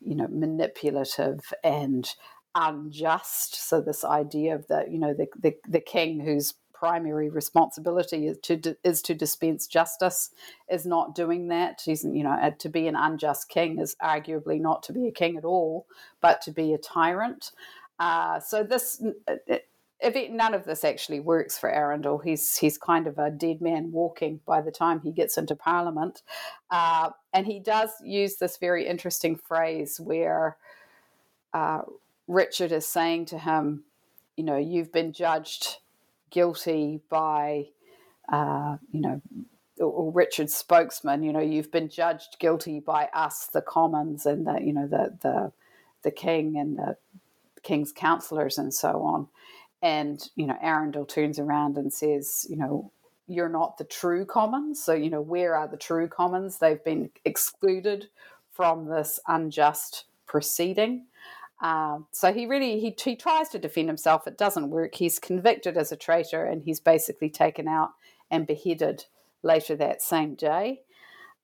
[0.00, 2.08] you know, manipulative and
[2.54, 3.56] unjust.
[3.68, 8.38] So this idea of the, you know, the, the, the king who's primary responsibility is
[8.38, 10.30] to is to dispense justice
[10.70, 11.82] is not doing that.
[11.84, 15.36] He's you know to be an unjust king is arguably not to be a king
[15.36, 15.86] at all
[16.20, 17.52] but to be a tyrant.
[17.98, 19.02] Uh, so this
[20.00, 23.60] if it, none of this actually works for Arundel, he's he's kind of a dead
[23.60, 26.22] man walking by the time he gets into Parliament,
[26.70, 30.58] uh, and he does use this very interesting phrase where
[31.54, 31.82] uh,
[32.28, 33.84] Richard is saying to him,
[34.36, 35.78] you know, you've been judged
[36.30, 37.66] guilty by,
[38.30, 39.22] uh, you know,
[39.78, 44.58] or Richard's spokesman, you know, you've been judged guilty by us, the Commons, and the,
[44.62, 45.52] you know, the the
[46.02, 46.96] the King and the
[47.62, 49.28] King's councillors and so on.
[49.82, 52.90] And you know, Arundel turns around and says, you know,
[53.26, 54.82] you're not the true Commons.
[54.82, 56.58] So you know, where are the true Commons?
[56.58, 58.08] They've been excluded
[58.50, 61.06] from this unjust proceeding.
[61.60, 64.26] Um, so he really he, he tries to defend himself.
[64.26, 64.96] It doesn't work.
[64.96, 67.90] He's convicted as a traitor, and he's basically taken out
[68.30, 69.04] and beheaded
[69.42, 70.82] later that same day.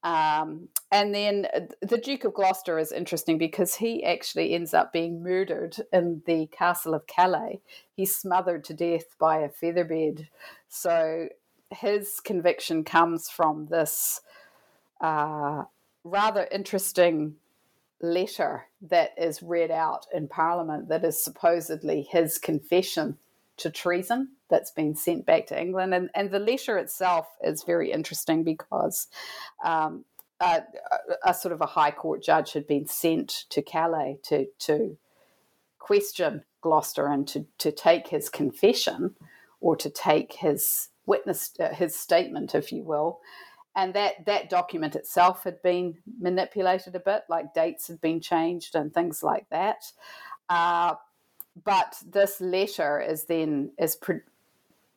[0.04, 1.46] Um, and then
[1.80, 6.48] the Duke of Gloucester is interesting because he actually ends up being murdered in the
[6.48, 7.60] castle of Calais.
[7.94, 10.26] He's smothered to death by a featherbed.
[10.68, 11.28] So
[11.70, 14.20] his conviction comes from this
[15.00, 15.64] uh,
[16.02, 17.36] rather interesting
[18.02, 23.16] letter that is read out in Parliament that is supposedly his confession
[23.58, 25.94] to treason that's been sent back to England.
[25.94, 29.06] And, and the letter itself is very interesting because
[29.64, 30.04] um,
[30.40, 30.62] a,
[31.24, 34.98] a, sort of a High Court judge had been sent to Calais to, to
[35.78, 39.14] question Gloucester and to, to take his confession
[39.60, 43.20] or to take his witness, uh, his statement, if you will
[43.74, 48.74] and that that document itself had been manipulated a bit, like dates had been changed
[48.74, 49.84] and things like that.
[50.48, 50.94] Uh,
[51.64, 54.20] but this letter is then is pre-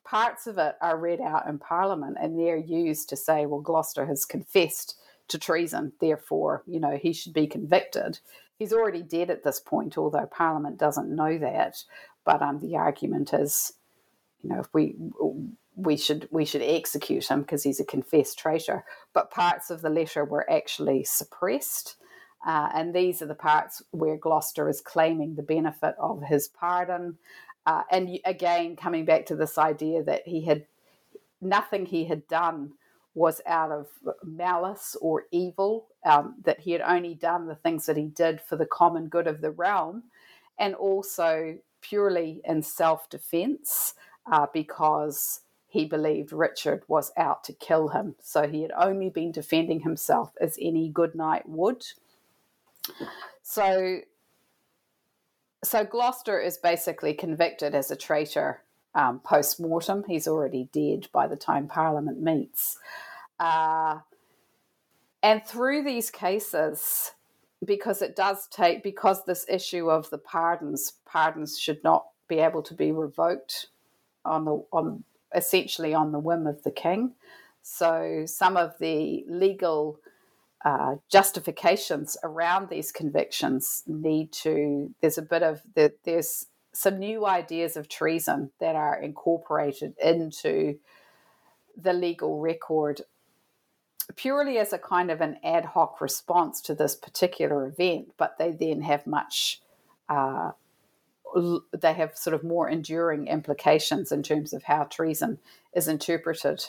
[0.04, 4.06] parts of it are read out in Parliament, and they're used to say, well, Gloucester
[4.06, 4.98] has confessed
[5.28, 8.18] to treason, therefore, you know, he should be convicted.
[8.58, 11.82] He's already dead at this point, although Parliament doesn't know that.
[12.24, 13.72] But um, the argument is,
[14.42, 14.94] you know, if we
[15.76, 18.84] we should we should execute him because he's a confessed traitor.
[19.12, 21.96] But parts of the letter were actually suppressed,
[22.46, 27.18] uh, and these are the parts where Gloucester is claiming the benefit of his pardon.
[27.66, 30.66] Uh, and again, coming back to this idea that he had
[31.40, 32.72] nothing he had done
[33.14, 33.88] was out of
[34.22, 38.56] malice or evil, um, that he had only done the things that he did for
[38.56, 40.02] the common good of the realm,
[40.58, 43.94] and also purely in self defense,
[44.30, 45.40] uh, because
[45.76, 48.14] he believed Richard was out to kill him.
[48.22, 51.84] So he had only been defending himself as any good knight would.
[53.42, 54.00] So,
[55.62, 58.62] so Gloucester is basically convicted as a traitor
[58.94, 60.04] um, post mortem.
[60.08, 62.78] He's already dead by the time Parliament meets.
[63.38, 63.98] Uh,
[65.22, 67.12] and through these cases,
[67.62, 72.62] because it does take, because this issue of the pardons, pardons should not be able
[72.62, 73.66] to be revoked
[74.24, 75.04] on the on
[75.36, 77.12] essentially on the whim of the king.
[77.62, 80.00] So some of the legal
[80.64, 84.92] uh, justifications around these convictions need to.
[85.00, 90.78] There's a bit of the, there's some new ideas of treason that are incorporated into
[91.76, 93.02] the legal record
[94.14, 98.52] purely as a kind of an ad hoc response to this particular event, but they
[98.52, 99.60] then have much
[100.08, 100.52] uh,
[101.72, 105.38] they have sort of more enduring implications in terms of how treason
[105.74, 106.64] is interpreted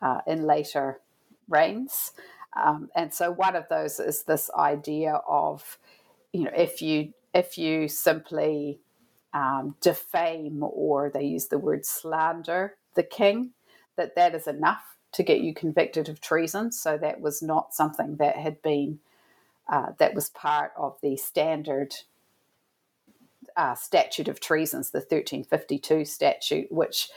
[0.00, 1.00] uh, in later
[1.48, 2.12] reigns.
[2.56, 5.78] Um, and so one of those is this idea of,
[6.32, 8.80] you know, if you if you simply
[9.34, 13.50] um, defame or they use the word slander the king,
[13.96, 16.72] that that is enough to get you convicted of treason.
[16.72, 19.00] So that was not something that had been
[19.68, 21.94] uh, that was part of the standard
[23.58, 27.10] uh, statute of treasons, the 1352 statute, which,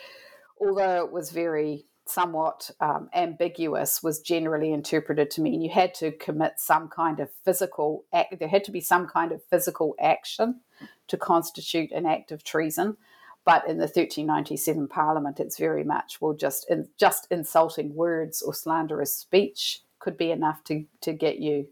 [0.60, 6.12] although it was very somewhat um, ambiguous, was generally interpreted to mean you had to
[6.12, 8.40] commit some kind of physical act.
[8.40, 10.62] There had to be some kind of physical action
[11.08, 12.98] to constitute an act of treason.
[13.46, 18.54] But in the 1397 Parliament, it's very much well, just in, just insulting words or
[18.54, 21.68] slanderous speech could be enough to to get you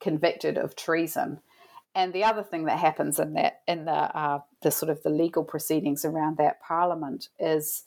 [0.00, 1.40] convicted of treason.
[1.94, 5.10] And the other thing that happens in that in the uh, the sort of the
[5.10, 7.84] legal proceedings around that parliament is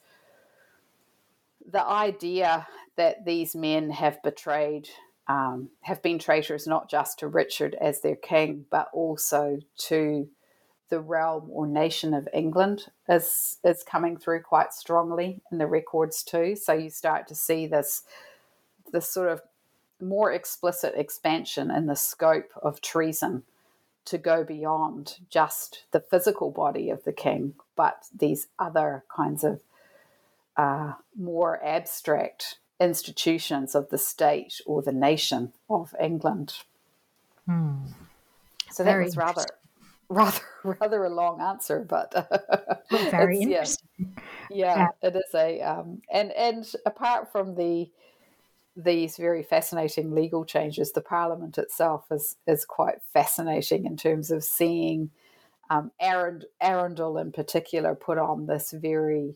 [1.71, 4.89] the idea that these men have betrayed
[5.27, 10.27] um, have been traitors not just to Richard as their king, but also to
[10.89, 16.21] the realm or nation of England is is coming through quite strongly in the records
[16.21, 16.55] too.
[16.55, 18.03] So you start to see this
[18.91, 19.41] this sort of
[20.01, 23.43] more explicit expansion in the scope of treason
[24.05, 29.61] to go beyond just the physical body of the king, but these other kinds of
[30.57, 36.53] uh, more abstract institutions of the state or the nation of England.
[37.45, 37.85] Hmm.
[38.71, 39.45] So that was rather,
[40.09, 42.13] rather, rather a long answer, but
[43.11, 43.87] very interesting.
[44.49, 47.89] Yeah, yeah, it is a um, and and apart from the
[48.75, 54.43] these very fascinating legal changes, the Parliament itself is is quite fascinating in terms of
[54.43, 55.11] seeing
[55.69, 59.35] um, Arund- Arundel in particular put on this very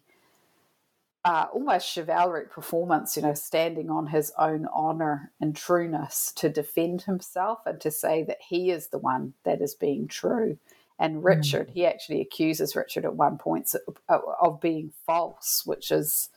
[1.25, 7.01] uh, almost chivalric performance, you know, standing on his own honor and trueness to defend
[7.03, 10.57] himself and to say that he is the one that is being true
[10.99, 11.25] And mm.
[11.25, 11.73] Richard, mm.
[11.73, 13.73] he actually accuses Richard at one point
[14.09, 16.29] of, of being false, which is,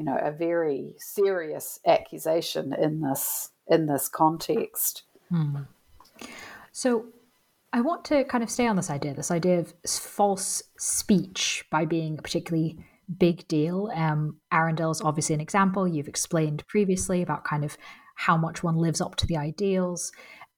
[0.00, 5.02] you know, a very serious accusation in this in this context.
[5.30, 5.66] Mm.
[6.72, 7.04] So
[7.74, 11.84] I want to kind of stay on this idea, this idea of false speech by
[11.84, 12.78] being a particularly
[13.18, 13.92] big deal.
[13.94, 15.86] Um, Arundel is obviously an example.
[15.86, 17.76] You've explained previously about kind of
[18.14, 20.12] how much one lives up to the ideals.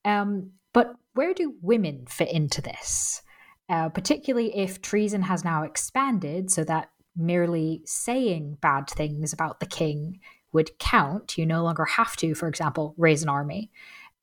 [0.04, 3.22] Um, but where do women fit into this?
[3.68, 9.66] Uh, particularly if treason has now expanded so that merely saying bad things about the
[9.66, 10.20] king
[10.52, 11.38] would count.
[11.38, 13.70] You no longer have to, for example, raise an army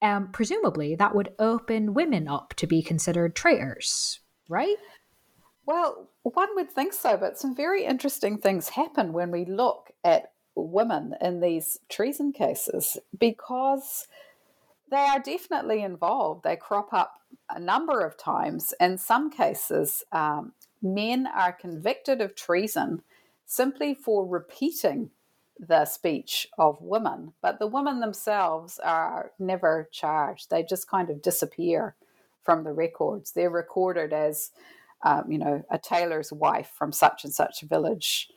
[0.02, 4.78] um, presumably that would open women up to be considered traitors, right?
[5.66, 10.32] Well, one would think so, but some very interesting things happen when we look at
[10.56, 14.08] women in these treason cases because
[14.90, 16.44] they are definitely involved.
[16.44, 17.14] They crop up
[17.50, 18.74] a number of times.
[18.80, 23.02] In some cases, um, men are convicted of treason
[23.46, 25.10] simply for repeating
[25.60, 30.50] the speech of women, but the women themselves are never charged.
[30.50, 31.96] They just kind of disappear
[32.44, 33.34] from the records.
[33.34, 34.52] They're recorded as,
[35.04, 38.30] um, you know, a tailor's wife from such and such a village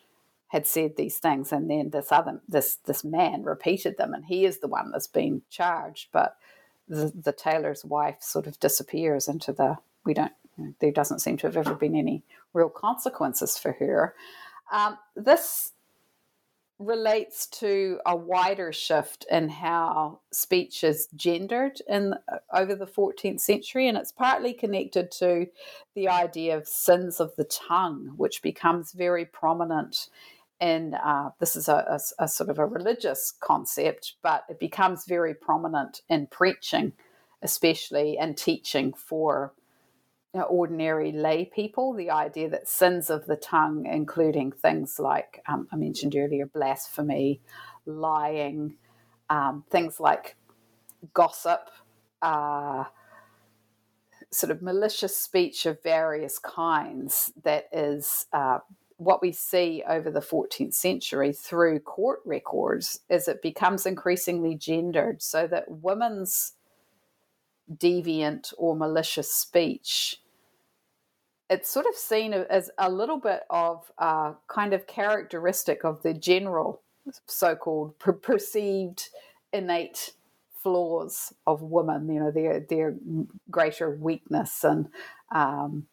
[0.49, 4.45] had said these things, and then this other this this man repeated them, and he
[4.45, 6.09] is the one that's been charged.
[6.13, 6.37] But
[6.89, 10.33] the, the tailor's wife sort of disappears into the we don't.
[10.81, 12.23] There doesn't seem to have ever been any
[12.53, 14.15] real consequences for her.
[14.73, 15.73] Um, this
[16.79, 23.41] relates to a wider shift in how speech is gendered in uh, over the 14th
[23.41, 25.47] century and it's partly connected to
[25.95, 30.09] the idea of sins of the tongue which becomes very prominent
[30.61, 35.05] and uh, this is a, a, a sort of a religious concept but it becomes
[35.05, 36.93] very prominent in preaching
[37.43, 39.53] especially and teaching for
[40.41, 45.77] ordinary lay people, the idea that sins of the tongue, including things like um, I
[45.77, 47.41] mentioned earlier, blasphemy,
[47.85, 48.77] lying,
[49.29, 50.37] um, things like
[51.13, 51.69] gossip,
[52.23, 52.85] uh,
[54.31, 58.59] sort of malicious speech of various kinds, that is uh,
[58.97, 65.21] what we see over the 14th century through court records, is it becomes increasingly gendered
[65.21, 66.55] so that women's
[67.71, 70.22] deviant or malicious speech
[71.53, 76.15] it's sort of seen as a little bit of uh, kind of characteristic of the
[76.15, 76.81] general
[77.27, 79.11] so-called per- perceived
[79.53, 80.13] innate
[80.63, 82.95] flaws of women you know their their
[83.51, 84.89] greater weakness and
[85.35, 85.87] um,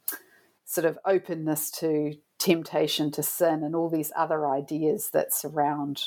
[0.63, 6.03] sort of openness to temptation to sin and all these other ideas that surround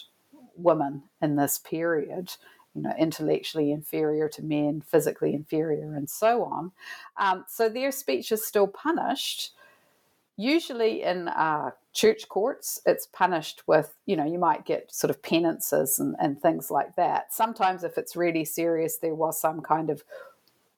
[0.56, 2.32] women in this period
[2.74, 6.72] you know, intellectually inferior to men, physically inferior, and so on.
[7.16, 9.52] Um, so their speech is still punished.
[10.36, 15.22] Usually in uh, church courts, it's punished with, you know, you might get sort of
[15.22, 17.32] penances and, and things like that.
[17.32, 20.02] Sometimes, if it's really serious, there was some kind of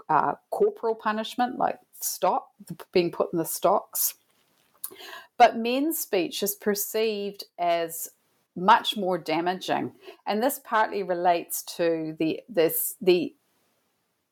[0.09, 2.49] uh, corporal punishment, like stock,
[2.93, 4.15] being put in the stocks.
[5.37, 8.11] But men's speech is perceived as
[8.57, 9.93] much more damaging.
[10.27, 13.35] And this partly relates to the this the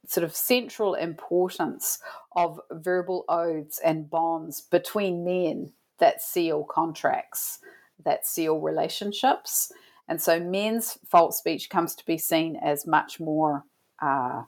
[0.06, 2.00] sort of central importance
[2.34, 7.60] of verbal oaths and bonds between men that seal contracts,
[8.04, 9.72] that seal relationships.
[10.08, 13.64] And so men's false speech comes to be seen as much more
[14.00, 14.42] uh,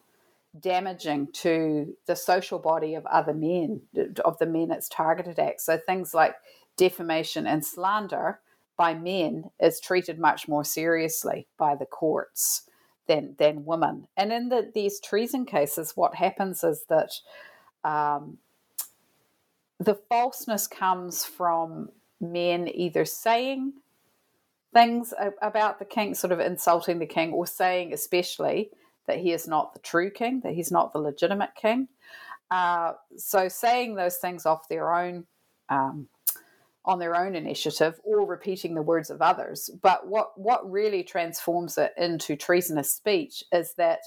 [0.58, 3.80] damaging to the social body of other men,
[4.24, 5.60] of the men it's targeted at.
[5.60, 6.34] So things like
[6.76, 8.40] defamation and slander
[8.76, 12.68] by men is treated much more seriously by the courts
[13.06, 14.06] than than women.
[14.16, 17.12] And in the, these treason cases, what happens is that
[17.84, 18.38] um,
[19.78, 23.74] the falseness comes from men either saying
[24.72, 28.70] things about the king, sort of insulting the king, or saying especially
[29.06, 31.88] that he is not the true king, that he's not the legitimate king.
[32.50, 35.26] Uh, so saying those things off their own
[35.68, 36.08] um,
[36.84, 39.70] on their own initiative or repeating the words of others.
[39.82, 44.00] But what, what really transforms it into treasonous speech is that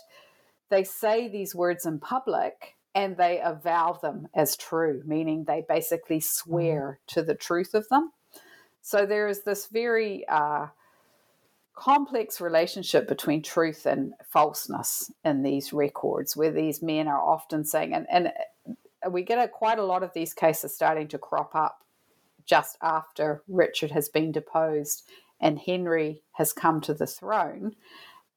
[0.69, 6.19] they say these words in public and they avow them as true, meaning they basically
[6.19, 7.19] swear mm-hmm.
[7.19, 8.11] to the truth of them.
[8.82, 10.67] So there is this very uh,
[11.75, 17.93] complex relationship between truth and falseness in these records, where these men are often saying,
[17.93, 18.32] and, and
[19.11, 21.84] we get a, quite a lot of these cases starting to crop up
[22.47, 25.03] just after Richard has been deposed
[25.39, 27.75] and Henry has come to the throne.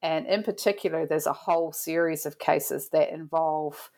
[0.03, 3.89] And in particular, there's a whole series of cases that involve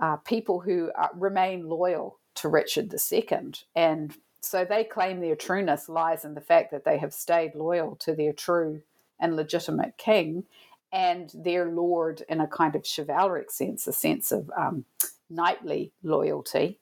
[0.00, 3.52] uh, people who uh, remain loyal to Richard II.
[3.74, 7.96] And so they claim their trueness lies in the fact that they have stayed loyal
[7.96, 8.82] to their true
[9.20, 10.44] and legitimate king
[10.92, 14.84] and their lord in a kind of chivalric sense, a sense of um,
[15.30, 16.78] knightly loyalty.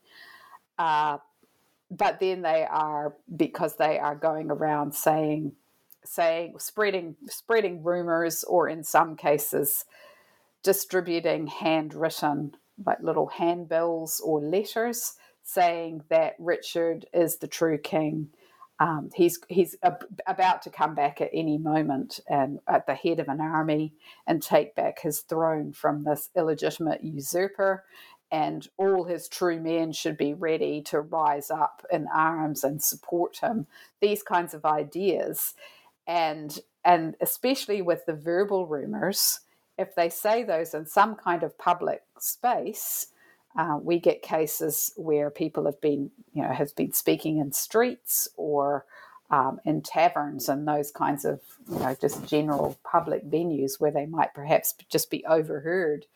[0.79, 1.19] Uh,
[1.91, 5.53] but then they are because they are going around saying
[6.05, 9.85] saying spreading spreading rumors or in some cases
[10.63, 12.55] distributing handwritten
[12.87, 18.31] like little handbills or letters saying that Richard is the true king.
[18.79, 23.21] Um, he's he's ab- about to come back at any moment and at the head
[23.21, 23.95] of an army
[24.27, 27.85] and take back his throne from this illegitimate usurper
[28.31, 33.39] and all his true men should be ready to rise up in arms and support
[33.39, 33.67] him.
[34.01, 35.55] These kinds of ideas,
[36.07, 39.41] and and especially with the verbal rumors,
[39.77, 43.09] if they say those in some kind of public space,
[43.59, 48.29] uh, we get cases where people have been, you know, have been speaking in streets
[48.37, 48.87] or
[49.31, 54.07] um, in taverns and those kinds of, you know, just general public venues where they
[54.07, 56.07] might perhaps just be overheard.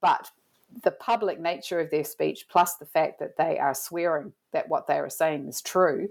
[0.00, 0.30] But
[0.82, 4.86] the public nature of their speech, plus the fact that they are swearing that what
[4.86, 6.08] they are saying is true,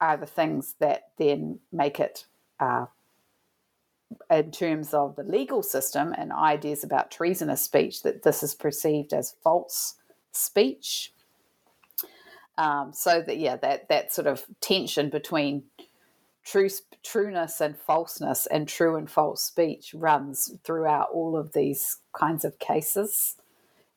[0.00, 2.26] are the things that then make it,
[2.58, 2.86] uh,
[4.30, 9.12] in terms of the legal system and ideas about treasonous speech, that this is perceived
[9.12, 9.94] as false
[10.32, 11.12] speech.
[12.58, 15.62] Um, so that yeah, that that sort of tension between
[16.44, 16.68] true
[17.02, 22.58] trueness and falseness and true and false speech runs throughout all of these kinds of
[22.58, 23.36] cases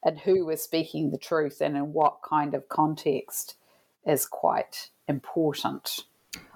[0.03, 3.55] and who is speaking the truth and in what kind of context
[4.05, 6.01] is quite important.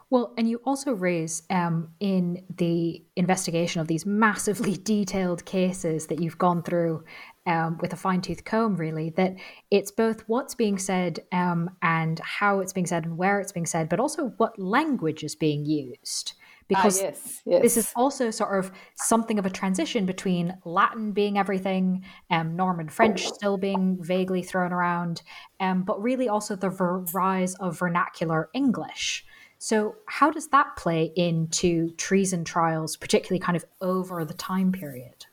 [0.09, 6.21] Well, and you also raise um, in the investigation of these massively detailed cases that
[6.21, 7.03] you've gone through
[7.45, 9.35] um, with a fine tooth comb, really, that
[9.69, 13.65] it's both what's being said um, and how it's being said and where it's being
[13.65, 16.33] said, but also what language is being used.
[16.68, 17.61] Ah, because yes, yes.
[17.61, 22.89] this is also sort of something of a transition between Latin being everything, um, Norman
[22.89, 25.22] French still being vaguely thrown around,
[25.61, 29.26] um, but really also the rise of vernacular English.
[29.59, 35.26] So, how does that play into treason trials, particularly kind of over the time period?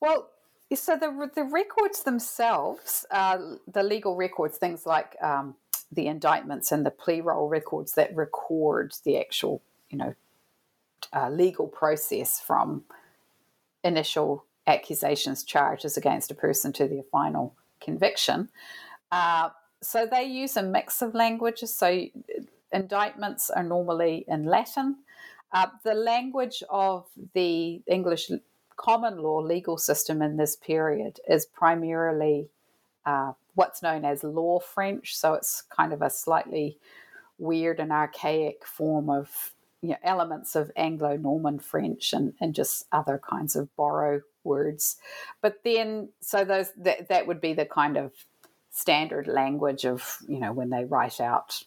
[0.00, 0.30] Well,
[0.74, 5.56] so the the records themselves, uh, the legal records, things like um,
[5.90, 10.14] the indictments and the plea roll records that record the actual you know,
[11.12, 12.84] uh, legal process from
[13.82, 18.48] initial accusations, charges against a person to their final conviction.
[19.10, 19.50] Uh,
[19.82, 21.74] so they use a mix of languages.
[21.74, 22.06] So
[22.72, 24.96] indictments are normally in Latin.
[25.52, 28.30] Uh, the language of the English
[28.76, 32.48] common law legal system in this period is primarily
[33.04, 35.16] uh, what's known as law French.
[35.16, 36.78] So it's kind of a slightly
[37.38, 39.52] weird and archaic form of
[39.82, 44.96] you know, elements of Anglo Norman French and, and just other kinds of borrow words.
[45.40, 48.12] But then, so those that, that would be the kind of
[48.70, 51.64] standard language of, you know, when they write out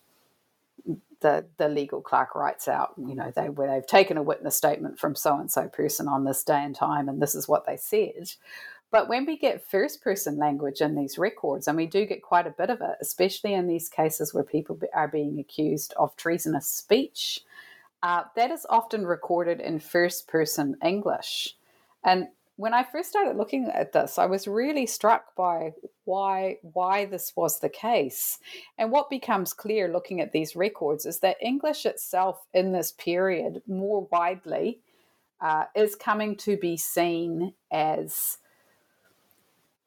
[1.22, 5.00] the, the legal clerk writes out, you know, they where they've taken a witness statement
[5.00, 7.78] from so and so person on this day and time, and this is what they
[7.78, 8.32] said.
[8.92, 12.46] But when we get first person language in these records, and we do get quite
[12.46, 16.68] a bit of it, especially in these cases where people are being accused of treasonous
[16.68, 17.42] speech,
[18.04, 21.56] uh, that is often recorded in first person English.
[22.04, 22.28] And
[22.58, 25.72] when I first started looking at this, I was really struck by
[26.04, 28.40] why why this was the case.
[28.78, 33.64] And what becomes clear looking at these records is that English itself in this period,
[33.68, 34.82] more widely,
[35.40, 38.38] uh, is coming to be seen as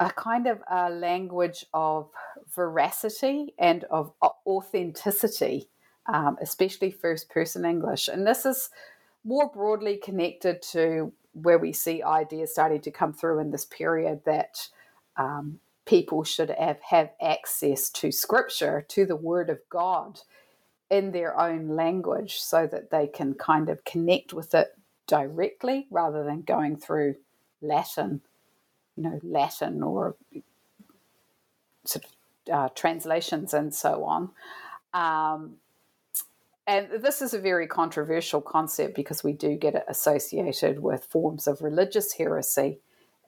[0.00, 2.08] a kind of a language of
[2.54, 4.12] veracity and of
[4.46, 5.68] authenticity
[6.08, 8.08] um, especially first person English.
[8.08, 8.70] And this is
[9.24, 14.20] more broadly connected to where we see ideas starting to come through in this period
[14.24, 14.68] that
[15.16, 20.20] um, people should have, have access to scripture, to the word of God
[20.90, 24.68] in their own language so that they can kind of connect with it
[25.06, 27.16] directly rather than going through
[27.60, 28.20] Latin,
[28.96, 30.16] you know, Latin or
[31.84, 32.10] sort of
[32.52, 34.30] uh, translations and so on.
[34.94, 35.56] Um,
[36.66, 41.46] and this is a very controversial concept because we do get it associated with forms
[41.46, 42.78] of religious heresy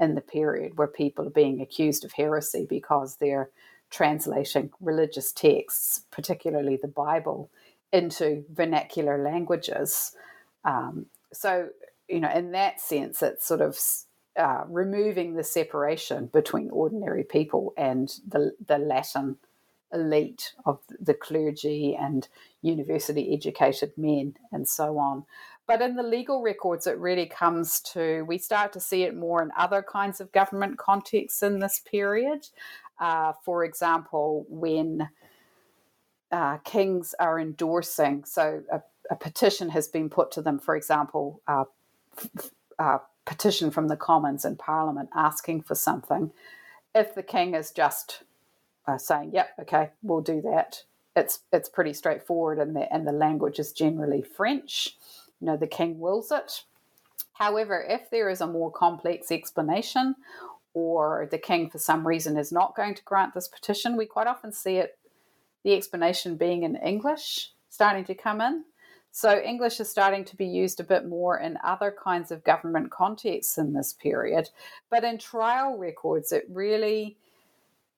[0.00, 3.50] in the period where people are being accused of heresy because they're
[3.90, 7.50] translating religious texts, particularly the Bible,
[7.92, 10.12] into vernacular languages.
[10.64, 11.68] Um, so,
[12.08, 13.78] you know, in that sense, it's sort of
[14.36, 19.36] uh, removing the separation between ordinary people and the, the Latin
[19.92, 22.28] elite of the clergy and
[22.62, 25.24] university educated men and so on.
[25.66, 29.42] But in the legal records, it really comes to, we start to see it more
[29.42, 32.48] in other kinds of government contexts in this period.
[32.98, 35.10] Uh, for example, when
[36.32, 41.40] uh, kings are endorsing, so a, a, petition has been put to them, for example,
[41.46, 41.64] uh,
[42.78, 46.32] a petition from the Commons in Parliament asking for something.
[46.94, 48.22] If the king is just
[48.88, 50.82] uh, saying, "Yep, okay, we'll do that,"
[51.14, 54.96] it's it's pretty straightforward, and the and the language is generally French.
[55.40, 56.64] You know, the king wills it.
[57.34, 60.16] However, if there is a more complex explanation,
[60.74, 64.26] or the king for some reason is not going to grant this petition, we quite
[64.26, 64.98] often see it
[65.64, 68.64] the explanation being in English starting to come in.
[69.10, 72.90] So English is starting to be used a bit more in other kinds of government
[72.90, 74.50] contexts in this period.
[74.90, 77.16] But in trial records, it really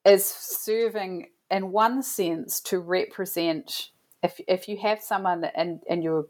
[0.05, 3.91] is serving, in one sense, to represent
[4.23, 6.27] if, if you have someone and, and you're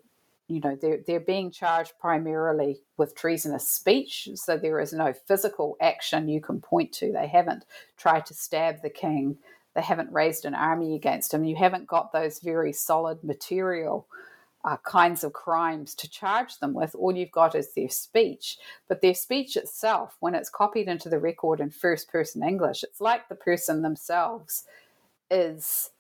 [0.47, 5.77] you know they're, they're being charged primarily with treasonous speech so there is no physical
[5.81, 7.65] action you can point to they haven't
[7.97, 9.39] tried to stab the king
[9.75, 11.45] they haven't raised an army against him.
[11.45, 14.07] You haven't got those very solid material
[14.65, 16.95] uh, kinds of crimes to charge them with.
[16.95, 18.59] All you've got is their speech.
[18.89, 23.01] But their speech itself, when it's copied into the record in first person English, it's
[23.01, 24.65] like the person themselves
[25.31, 25.91] is,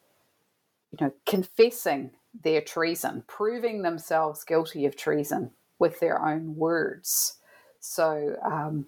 [0.92, 2.11] you know, confessing
[2.42, 7.38] their treason, proving themselves guilty of treason with their own words.
[7.80, 8.86] So, um,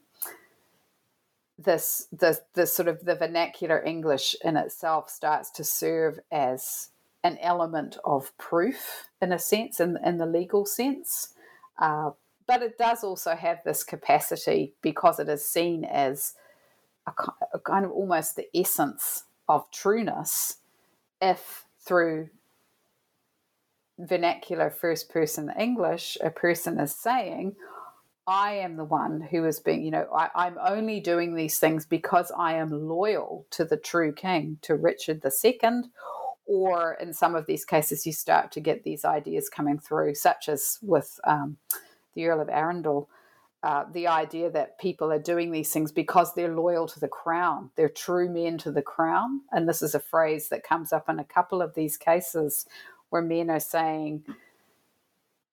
[1.59, 6.89] this the the sort of the vernacular English in itself starts to serve as
[7.25, 11.35] an element of proof in a sense, in in the legal sense.
[11.79, 12.11] Uh,
[12.47, 16.35] but it does also have this capacity because it is seen as
[17.07, 17.13] a,
[17.55, 20.57] a kind of almost the essence of trueness
[21.21, 22.29] if through
[23.99, 27.55] vernacular first person English a person is saying,
[28.27, 31.87] I am the one who is being, you know, I, am only doing these things
[31.87, 35.83] because I am loyal to the true king, to Richard II.
[36.47, 40.49] Or in some of these cases, you start to get these ideas coming through, such
[40.49, 41.57] as with um,
[42.15, 43.09] the Earl of Arundel.
[43.63, 47.71] Uh, the idea that people are doing these things because they're loyal to the crown,
[47.77, 49.43] they're true men to the crown.
[49.53, 52.67] And this is a phrase that comes up in a couple of these cases
[53.11, 54.25] where men are saying,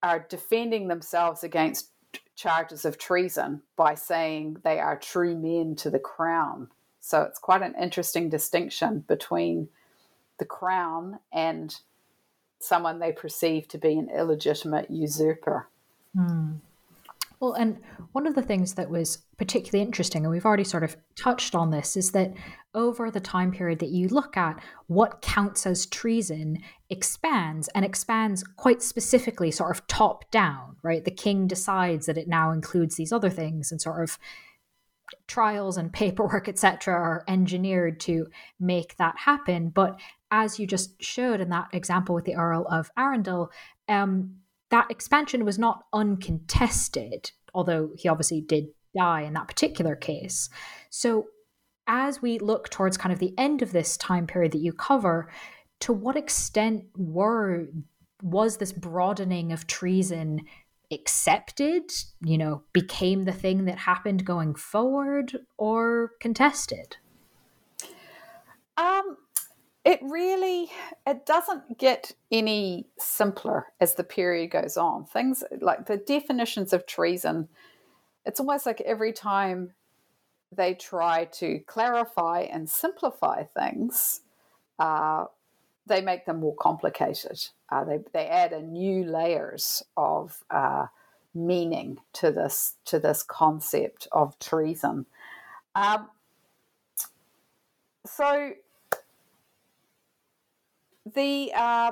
[0.01, 1.91] are defending themselves against
[2.35, 6.69] charges of treason by saying they are true men to the crown.
[6.99, 9.69] So it's quite an interesting distinction between
[10.39, 11.75] the crown and
[12.59, 15.69] someone they perceive to be an illegitimate usurper.
[16.15, 16.55] Hmm.
[17.39, 17.77] Well, and
[18.11, 21.71] one of the things that was particularly interesting, and we've already sort of touched on
[21.71, 22.33] this, is that
[22.73, 28.43] over the time period that you look at, what counts as treason expands and expands
[28.57, 31.05] quite specifically, sort of top down, right?
[31.05, 34.17] The king decides that it now includes these other things and sort of
[35.27, 38.27] trials and paperwork etc are engineered to
[38.59, 39.99] make that happen but
[40.31, 43.51] as you just showed in that example with the earl of arundel
[43.87, 44.35] um,
[44.69, 50.49] that expansion was not uncontested, although he obviously did die in that particular case.
[50.89, 51.27] So,
[51.87, 55.31] as we look towards kind of the end of this time period that you cover,
[55.79, 57.67] to what extent were
[58.21, 60.41] was this broadening of treason
[60.91, 66.97] accepted, you know, became the thing that happened going forward or contested?
[68.77, 69.17] Um,
[69.89, 70.69] it really
[71.07, 75.05] it doesn't get any simpler as the period goes on.
[75.05, 77.49] Things like the definitions of treason
[78.25, 79.71] it's almost like every time
[80.55, 84.21] they try to clarify and simplify things
[84.77, 85.25] uh,
[85.87, 87.47] they make them more complicated.
[87.69, 90.85] Uh, they, they add a new layers of uh,
[91.33, 95.07] meaning to this to this concept of treason.
[95.73, 96.09] Um,
[98.05, 98.53] so
[101.13, 101.91] the uh,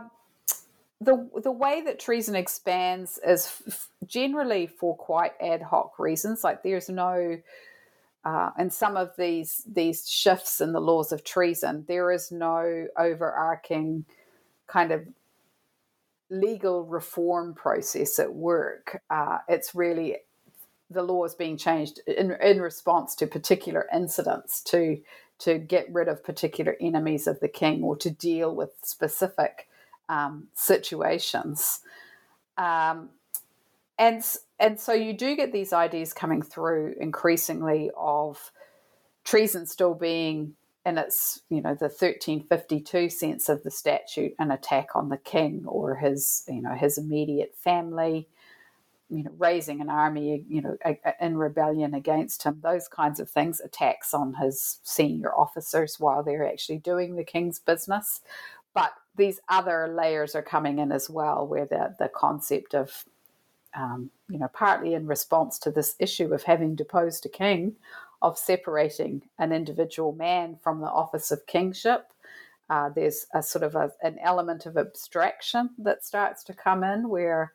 [0.99, 6.43] the the way that treason expands is f- generally for quite ad hoc reasons.
[6.43, 7.37] Like there's no,
[8.25, 12.87] uh, and some of these these shifts in the laws of treason, there is no
[12.97, 14.05] overarching
[14.67, 15.07] kind of
[16.29, 19.01] legal reform process at work.
[19.09, 20.17] Uh, it's really
[20.89, 24.97] the law is being changed in, in response to particular incidents to
[25.39, 29.67] to get rid of particular enemies of the king or to deal with specific
[30.09, 31.81] um, situations.
[32.57, 33.09] Um,
[33.99, 34.23] and
[34.59, 38.51] and so you do get these ideas coming through increasingly of
[39.23, 40.53] treason still being
[40.85, 45.63] in its you know the 1352 sense of the statute an attack on the king
[45.65, 48.27] or his you know his immediate family
[49.09, 50.77] you know raising an army you know
[51.21, 56.47] in rebellion against him those kinds of things attacks on his senior officers while they're
[56.47, 58.21] actually doing the king's business
[58.73, 63.05] but these other layers are coming in as well where the the concept of
[63.77, 67.75] um, you know, partly in response to this issue of having deposed a king,
[68.21, 72.11] of separating an individual man from the office of kingship.
[72.69, 77.07] Uh, there's a sort of a, an element of abstraction that starts to come in
[77.07, 77.53] where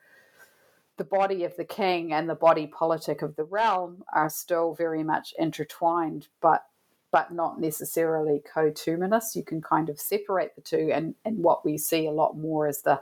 [0.97, 5.03] the body of the king and the body politic of the realm are still very
[5.03, 6.66] much intertwined, but
[7.11, 9.36] but not necessarily coterminous.
[9.36, 12.66] You can kind of separate the two, and and what we see a lot more
[12.68, 13.01] is the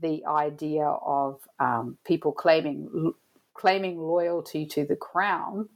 [0.00, 3.12] the idea of um, people claiming
[3.54, 5.68] claiming loyalty to the crown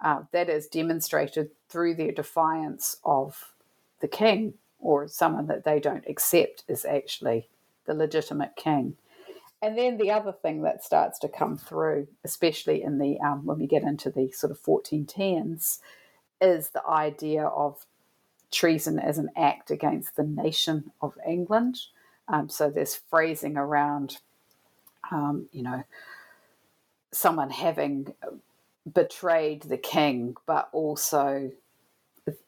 [0.00, 3.54] uh, that is demonstrated through their defiance of
[4.00, 7.48] the king or someone that they don't accept is actually
[7.86, 8.96] the legitimate king.
[9.66, 13.58] And then the other thing that starts to come through, especially in the um, when
[13.58, 15.80] we get into the sort of 1410s,
[16.40, 17.84] is the idea of
[18.52, 21.80] treason as an act against the nation of England.
[22.28, 24.18] Um, so there's phrasing around,
[25.10, 25.82] um, you know,
[27.10, 28.14] someone having
[28.94, 31.50] betrayed the king, but also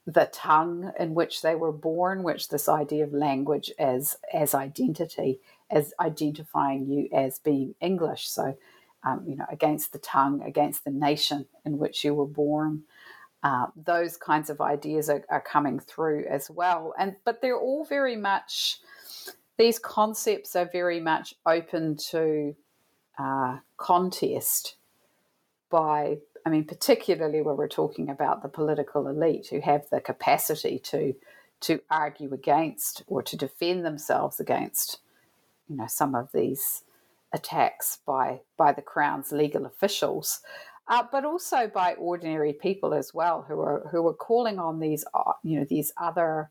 [0.06, 5.40] the tongue in which they were born, which this idea of language as as identity,
[5.70, 8.28] as identifying you as being English.
[8.28, 8.56] So,
[9.04, 12.82] um, you know, against the tongue, against the nation in which you were born.
[13.40, 17.84] Uh, those kinds of ideas are, are coming through as well, and but they're all
[17.84, 18.80] very much
[19.58, 22.54] these concepts are very much open to
[23.18, 24.76] uh, contest
[25.68, 26.18] by,
[26.48, 31.14] I mean, particularly when we're talking about the political elite who have the capacity to
[31.60, 35.00] to argue against or to defend themselves against,
[35.68, 36.84] you know, some of these
[37.34, 40.40] attacks by by the crown's legal officials.
[40.86, 45.04] Uh, but also by ordinary people as well, who are who are calling on these,
[45.12, 46.48] uh, you know, these other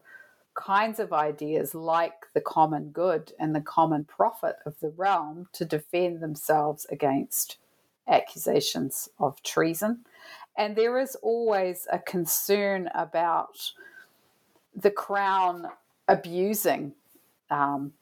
[0.54, 5.66] kinds of ideas like the common good and the common profit of the realm to
[5.66, 7.58] defend themselves against
[8.08, 10.05] accusations of treason.
[10.58, 13.74] And there is always a concern about
[14.76, 15.68] the crown
[16.08, 16.93] abusing
[17.49, 17.93] um,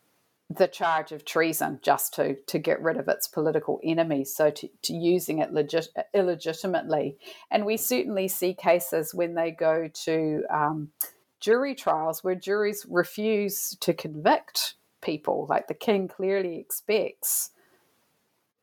[0.50, 4.70] the charge of treason just to, to get rid of its political enemies, so to,
[4.84, 7.18] to using it legit, illegitimately.
[7.50, 10.92] And we certainly see cases when they go to um,
[11.40, 15.48] jury trials where juries refuse to convict people.
[15.50, 17.52] Like the king clearly expects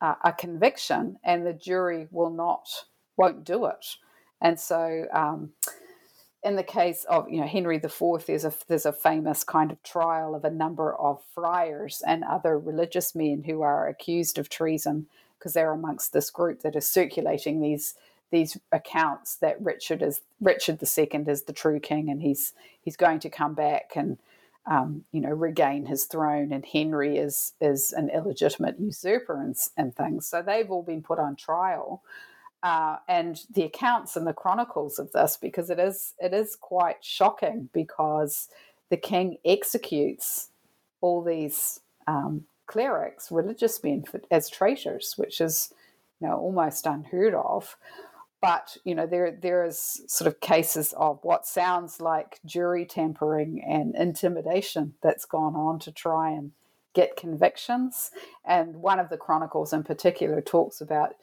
[0.03, 2.67] uh, a conviction, and the jury will not,
[3.15, 3.95] won't do it.
[4.41, 5.53] And so, um,
[6.43, 9.81] in the case of you know Henry IV, there's a there's a famous kind of
[9.81, 15.07] trial of a number of friars and other religious men who are accused of treason
[15.39, 17.95] because they're amongst this group that is circulating these
[18.29, 22.51] these accounts that Richard is Richard II is the true king, and he's
[22.81, 24.17] he's going to come back and
[24.65, 29.95] um, you know regain his throne, and Henry is is an illegitimate usurper and, and
[29.95, 30.27] things.
[30.27, 32.01] So they've all been put on trial,
[32.61, 37.03] uh, and the accounts and the chronicles of this because it is it is quite
[37.03, 38.47] shocking because
[38.89, 40.49] the king executes
[41.01, 45.73] all these um, clerics, religious men, for, as traitors, which is
[46.21, 47.75] you know almost unheard of
[48.43, 53.63] but you know there there is sort of cases of what sounds like jury tampering
[53.65, 56.51] and intimidation that's gone on to try and
[56.93, 58.11] get convictions.
[58.43, 61.15] And one of the chronicles in particular talks about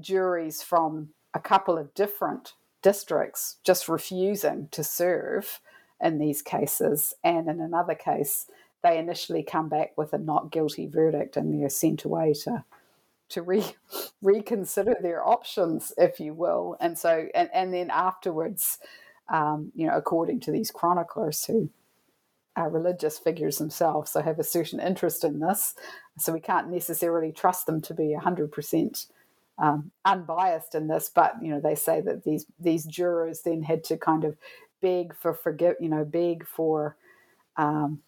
[0.00, 5.60] juries from a couple of different districts just refusing to serve
[6.00, 7.12] in these cases.
[7.22, 8.46] And in another case
[8.82, 12.64] they initially come back with a not guilty verdict and they're sent away to
[13.30, 13.76] to re-
[14.22, 16.76] reconsider their options, if you will.
[16.80, 18.78] And so, and, and then afterwards,
[19.28, 21.70] um, you know, according to these chroniclers who
[22.56, 25.74] are religious figures themselves, so have a certain interest in this,
[26.18, 29.06] so we can't necessarily trust them to be 100%
[29.58, 33.84] um, unbiased in this, but, you know, they say that these, these jurors then had
[33.84, 34.36] to kind of
[34.80, 36.96] beg for forgive, you know, beg for
[37.56, 38.00] um,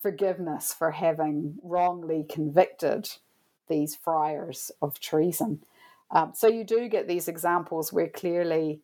[0.00, 3.08] forgiveness for having wrongly convicted
[3.68, 5.60] these friars of treason.
[6.10, 8.80] Um, so you do get these examples where clearly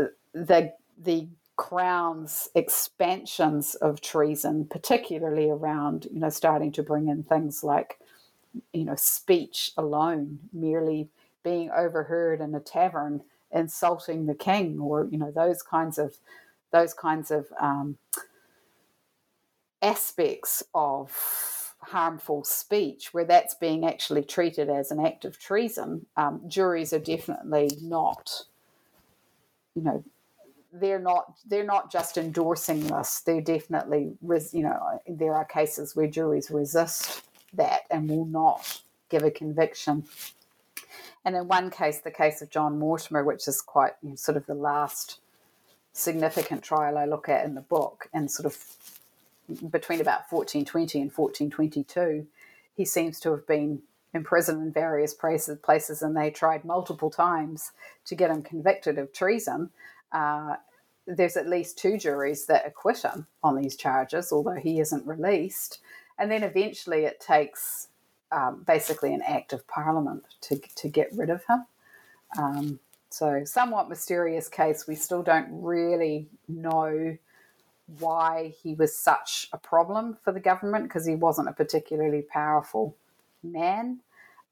[0.00, 7.22] uh, the the crown's expansions of treason, particularly around you know starting to bring in
[7.24, 7.98] things like
[8.72, 11.08] you know speech alone, merely
[11.42, 16.18] being overheard in a tavern insulting the king or you know those kinds of
[16.70, 17.96] those kinds of um,
[19.82, 21.10] aspects of
[21.90, 26.98] harmful speech where that's being actually treated as an act of treason um, juries are
[26.98, 28.44] definitely not
[29.74, 30.04] you know
[30.72, 33.20] they're not they're not just endorsing this.
[33.20, 34.14] They're definitely
[34.52, 37.22] you know there are cases where juries resist
[37.54, 40.04] that and will not give a conviction.
[41.24, 44.36] And in one case, the case of John Mortimer, which is quite you know, sort
[44.36, 45.18] of the last
[45.92, 48.56] significant trial I look at in the book, and sort of
[49.70, 52.26] between about 1420 and 1422,
[52.74, 53.82] he seems to have been
[54.14, 57.72] imprisoned in various places, and they tried multiple times
[58.06, 59.70] to get him convicted of treason.
[60.12, 60.56] Uh,
[61.06, 65.80] there's at least two juries that acquit him on these charges, although he isn't released.
[66.18, 67.88] And then eventually it takes
[68.30, 71.64] um, basically an act of parliament to, to get rid of him.
[72.38, 72.80] Um,
[73.10, 74.86] so, somewhat mysterious case.
[74.86, 77.16] We still don't really know
[77.98, 82.94] why he was such a problem for the government because he wasn't a particularly powerful
[83.42, 84.00] man.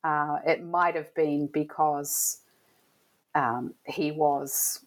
[0.02, 2.38] Uh, it might have been because
[3.34, 4.80] um, he was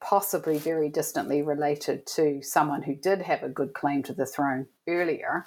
[0.00, 4.66] possibly very distantly related to someone who did have a good claim to the throne
[4.86, 5.44] earlier.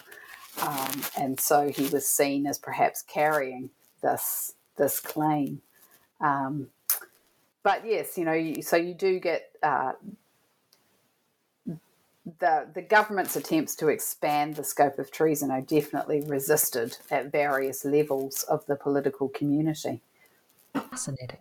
[0.61, 3.69] Um, and so he was seen as perhaps carrying
[4.01, 5.61] this this claim.
[6.19, 6.67] Um,
[7.63, 9.93] but yes, you know, so you do get uh,
[12.39, 17.85] the the government's attempts to expand the scope of treason are definitely resisted at various
[17.85, 20.01] levels of the political community.
[20.73, 21.39] Fascinating.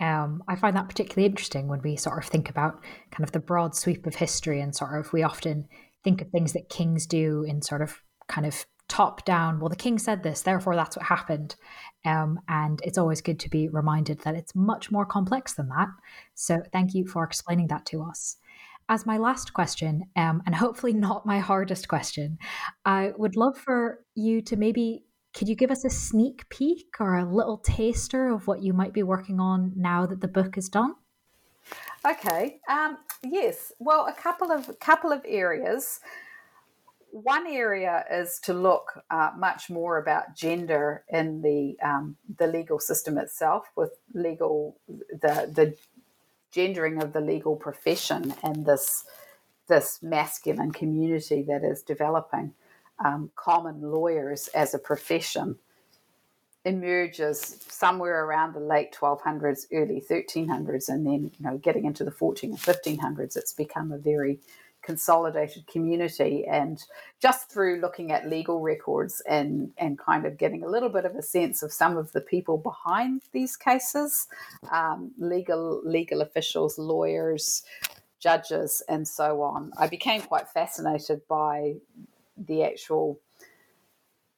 [0.00, 3.40] Um, I find that particularly interesting when we sort of think about kind of the
[3.40, 5.66] broad sweep of history and sort of we often
[6.04, 9.76] think of things that kings do in sort of kind of top down, well, the
[9.76, 11.56] king said this, therefore that's what happened.
[12.04, 15.88] Um, and it's always good to be reminded that it's much more complex than that.
[16.34, 18.36] So thank you for explaining that to us.
[18.88, 22.38] As my last question, um, and hopefully not my hardest question,
[22.84, 27.18] I would love for you to maybe could you give us a sneak peek or
[27.18, 30.68] a little taster of what you might be working on now that the book is
[30.68, 30.94] done?
[32.04, 32.60] Okay.
[32.68, 33.72] Um, yes.
[33.78, 36.00] Well, a couple of couple of areas
[37.10, 42.78] one area is to look uh, much more about gender in the um, the legal
[42.78, 45.76] system itself, with legal the the
[46.50, 49.04] gendering of the legal profession and this
[49.68, 52.54] this masculine community that is developing.
[53.04, 55.56] Um, common lawyers as a profession
[56.64, 62.10] emerges somewhere around the late 1200s, early 1300s, and then you know getting into the
[62.10, 64.40] 14 and 1500s, it's become a very
[64.88, 66.86] consolidated community and
[67.20, 71.14] just through looking at legal records and and kind of getting a little bit of
[71.14, 74.28] a sense of some of the people behind these cases
[74.72, 77.64] um, legal legal officials lawyers
[78.18, 81.74] judges and so on i became quite fascinated by
[82.46, 83.20] the actual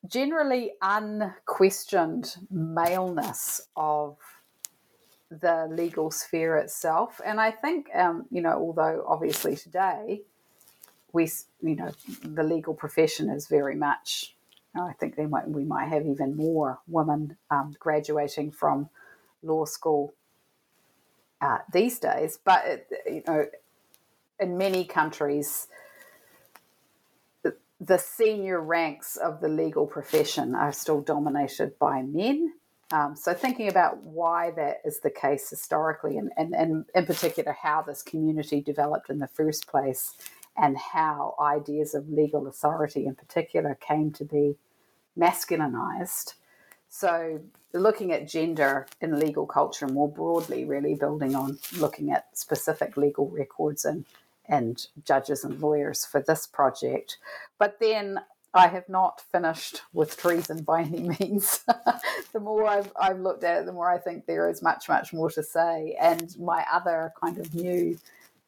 [0.08, 4.16] generally unquestioned maleness of
[5.30, 7.20] the legal sphere itself.
[7.24, 10.22] And I think, um, you know, although obviously today
[11.12, 11.30] we,
[11.62, 11.90] you know,
[12.22, 14.34] the legal profession is very much.
[14.74, 18.88] I think they might, we might have even more women um, graduating from
[19.42, 20.14] law school
[21.40, 22.38] uh, these days.
[22.44, 23.46] But it, you know,
[24.38, 25.68] in many countries,
[27.42, 32.54] the, the senior ranks of the legal profession are still dominated by men.
[32.92, 37.56] Um, so, thinking about why that is the case historically, and, and, and in particular
[37.62, 40.16] how this community developed in the first place,
[40.60, 44.56] and how ideas of legal authority in particular came to be
[45.18, 46.34] masculinized.
[46.88, 47.40] So,
[47.72, 53.28] looking at gender in legal culture more broadly, really building on looking at specific legal
[53.30, 54.04] records and,
[54.46, 57.16] and judges and lawyers for this project.
[57.58, 58.20] But then
[58.52, 61.64] I have not finished with treason by any means.
[62.32, 65.12] the more I've, I've looked at it, the more I think there is much, much
[65.12, 65.96] more to say.
[66.00, 67.98] And my other kind of new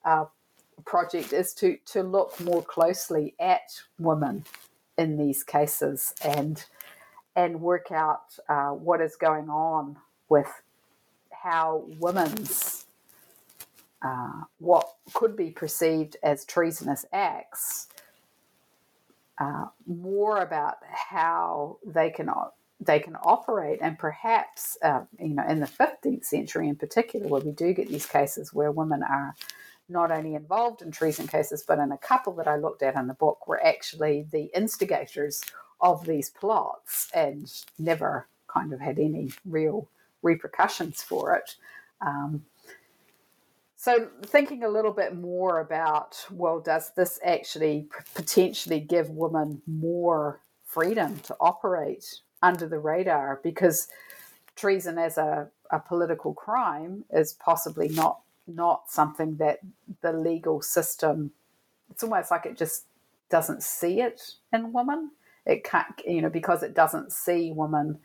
[0.05, 0.25] uh,
[0.85, 4.45] project is to to look more closely at women
[4.99, 6.65] in these cases and
[7.35, 9.97] and work out uh, what is going on
[10.29, 10.63] with
[11.33, 12.87] how women's
[14.03, 17.89] uh, what could be perceived as treasonous acts
[19.39, 22.29] uh, more about how they can
[22.81, 23.79] they can operate.
[23.81, 27.89] And perhaps uh, you know in the 15th century in particular where we do get
[27.89, 29.35] these cases where women are
[29.89, 33.07] not only involved in treason cases, but in a couple that I looked at in
[33.07, 35.43] the book were actually the instigators
[35.81, 39.89] of these plots and never kind of had any real
[40.23, 41.57] repercussions for it.
[42.01, 42.45] Um,
[43.77, 50.41] so, thinking a little bit more about well, does this actually potentially give women more
[50.65, 53.41] freedom to operate under the radar?
[53.43, 53.89] Because
[54.55, 59.59] treason as a, a political crime is possibly not not something that
[60.01, 61.33] the legal system.
[61.91, 62.85] It's almost like it just
[63.31, 65.11] doesn't see it in women.
[65.45, 67.99] It can't, you know, because it doesn't see women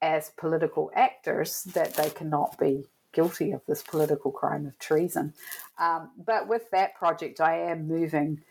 [0.00, 5.34] as political actors that they cannot be guilty of this political crime of treason.
[5.78, 8.42] Um, but with that project, I am moving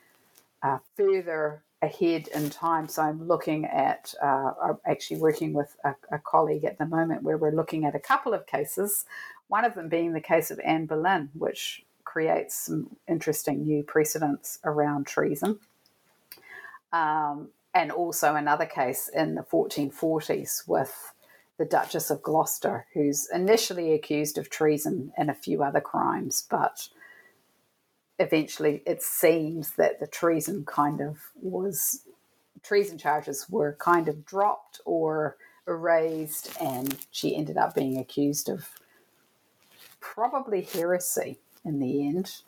[0.62, 2.88] uh, further ahead in time.
[2.88, 7.22] So I'm looking at, uh, I'm actually working with a, a, colleague at the moment
[7.22, 9.06] where we're looking at a couple of cases,
[9.48, 14.60] one of them being the case of Anne Boleyn, which creates some interesting new precedents
[14.64, 15.60] around treason.
[16.92, 21.14] Um, and also another case in the 1440s with
[21.58, 26.88] the Duchess of Gloucester, who's initially accused of treason and a few other crimes, but
[28.20, 32.04] eventually it seems that the treason kind of was
[32.64, 35.38] treason charges were kind of dropped or
[35.68, 38.68] erased, and she ended up being accused of
[40.00, 42.42] probably heresy in the end.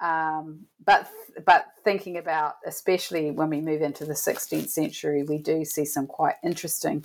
[0.00, 1.08] Um, but
[1.46, 6.06] but thinking about especially when we move into the 16th century, we do see some
[6.06, 7.04] quite interesting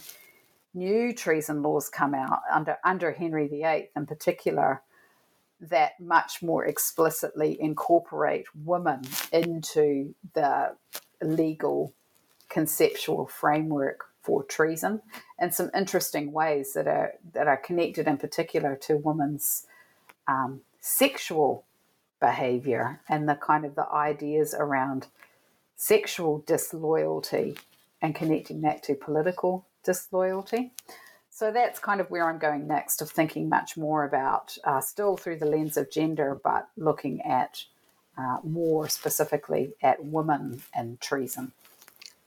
[0.78, 4.82] new treason laws come out under under Henry VIII in particular
[5.60, 9.02] that much more explicitly incorporate women
[9.32, 10.76] into the
[11.22, 11.94] legal
[12.48, 15.02] conceptual framework for treason
[15.40, 19.65] in some interesting ways that are that are connected in particular to women's
[20.28, 21.66] um, sexual
[22.20, 25.08] behavior and the kind of the ideas around
[25.76, 27.56] sexual disloyalty
[28.02, 30.72] and connecting that to political disloyalty.
[31.30, 35.18] So that's kind of where I'm going next, of thinking much more about, uh, still
[35.18, 37.64] through the lens of gender, but looking at
[38.18, 41.52] uh, more specifically at women and treason.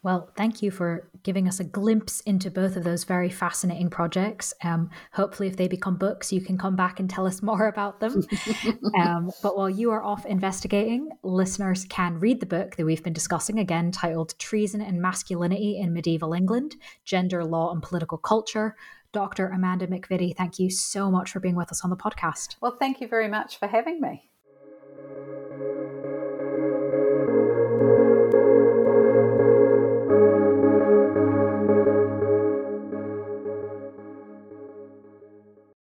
[0.02, 4.54] Well, thank you for giving us a glimpse into both of those very fascinating projects.
[4.64, 8.00] Um, hopefully, if they become books, you can come back and tell us more about
[8.00, 8.26] them.
[8.98, 13.12] um, but while you are off investigating, listeners can read the book that we've been
[13.12, 18.76] discussing again, titled Treason and Masculinity in Medieval England Gender, Law, and Political Culture.
[19.12, 19.48] Dr.
[19.48, 22.56] Amanda McVitty, thank you so much for being with us on the podcast.
[22.60, 24.30] Well, thank you very much for having me.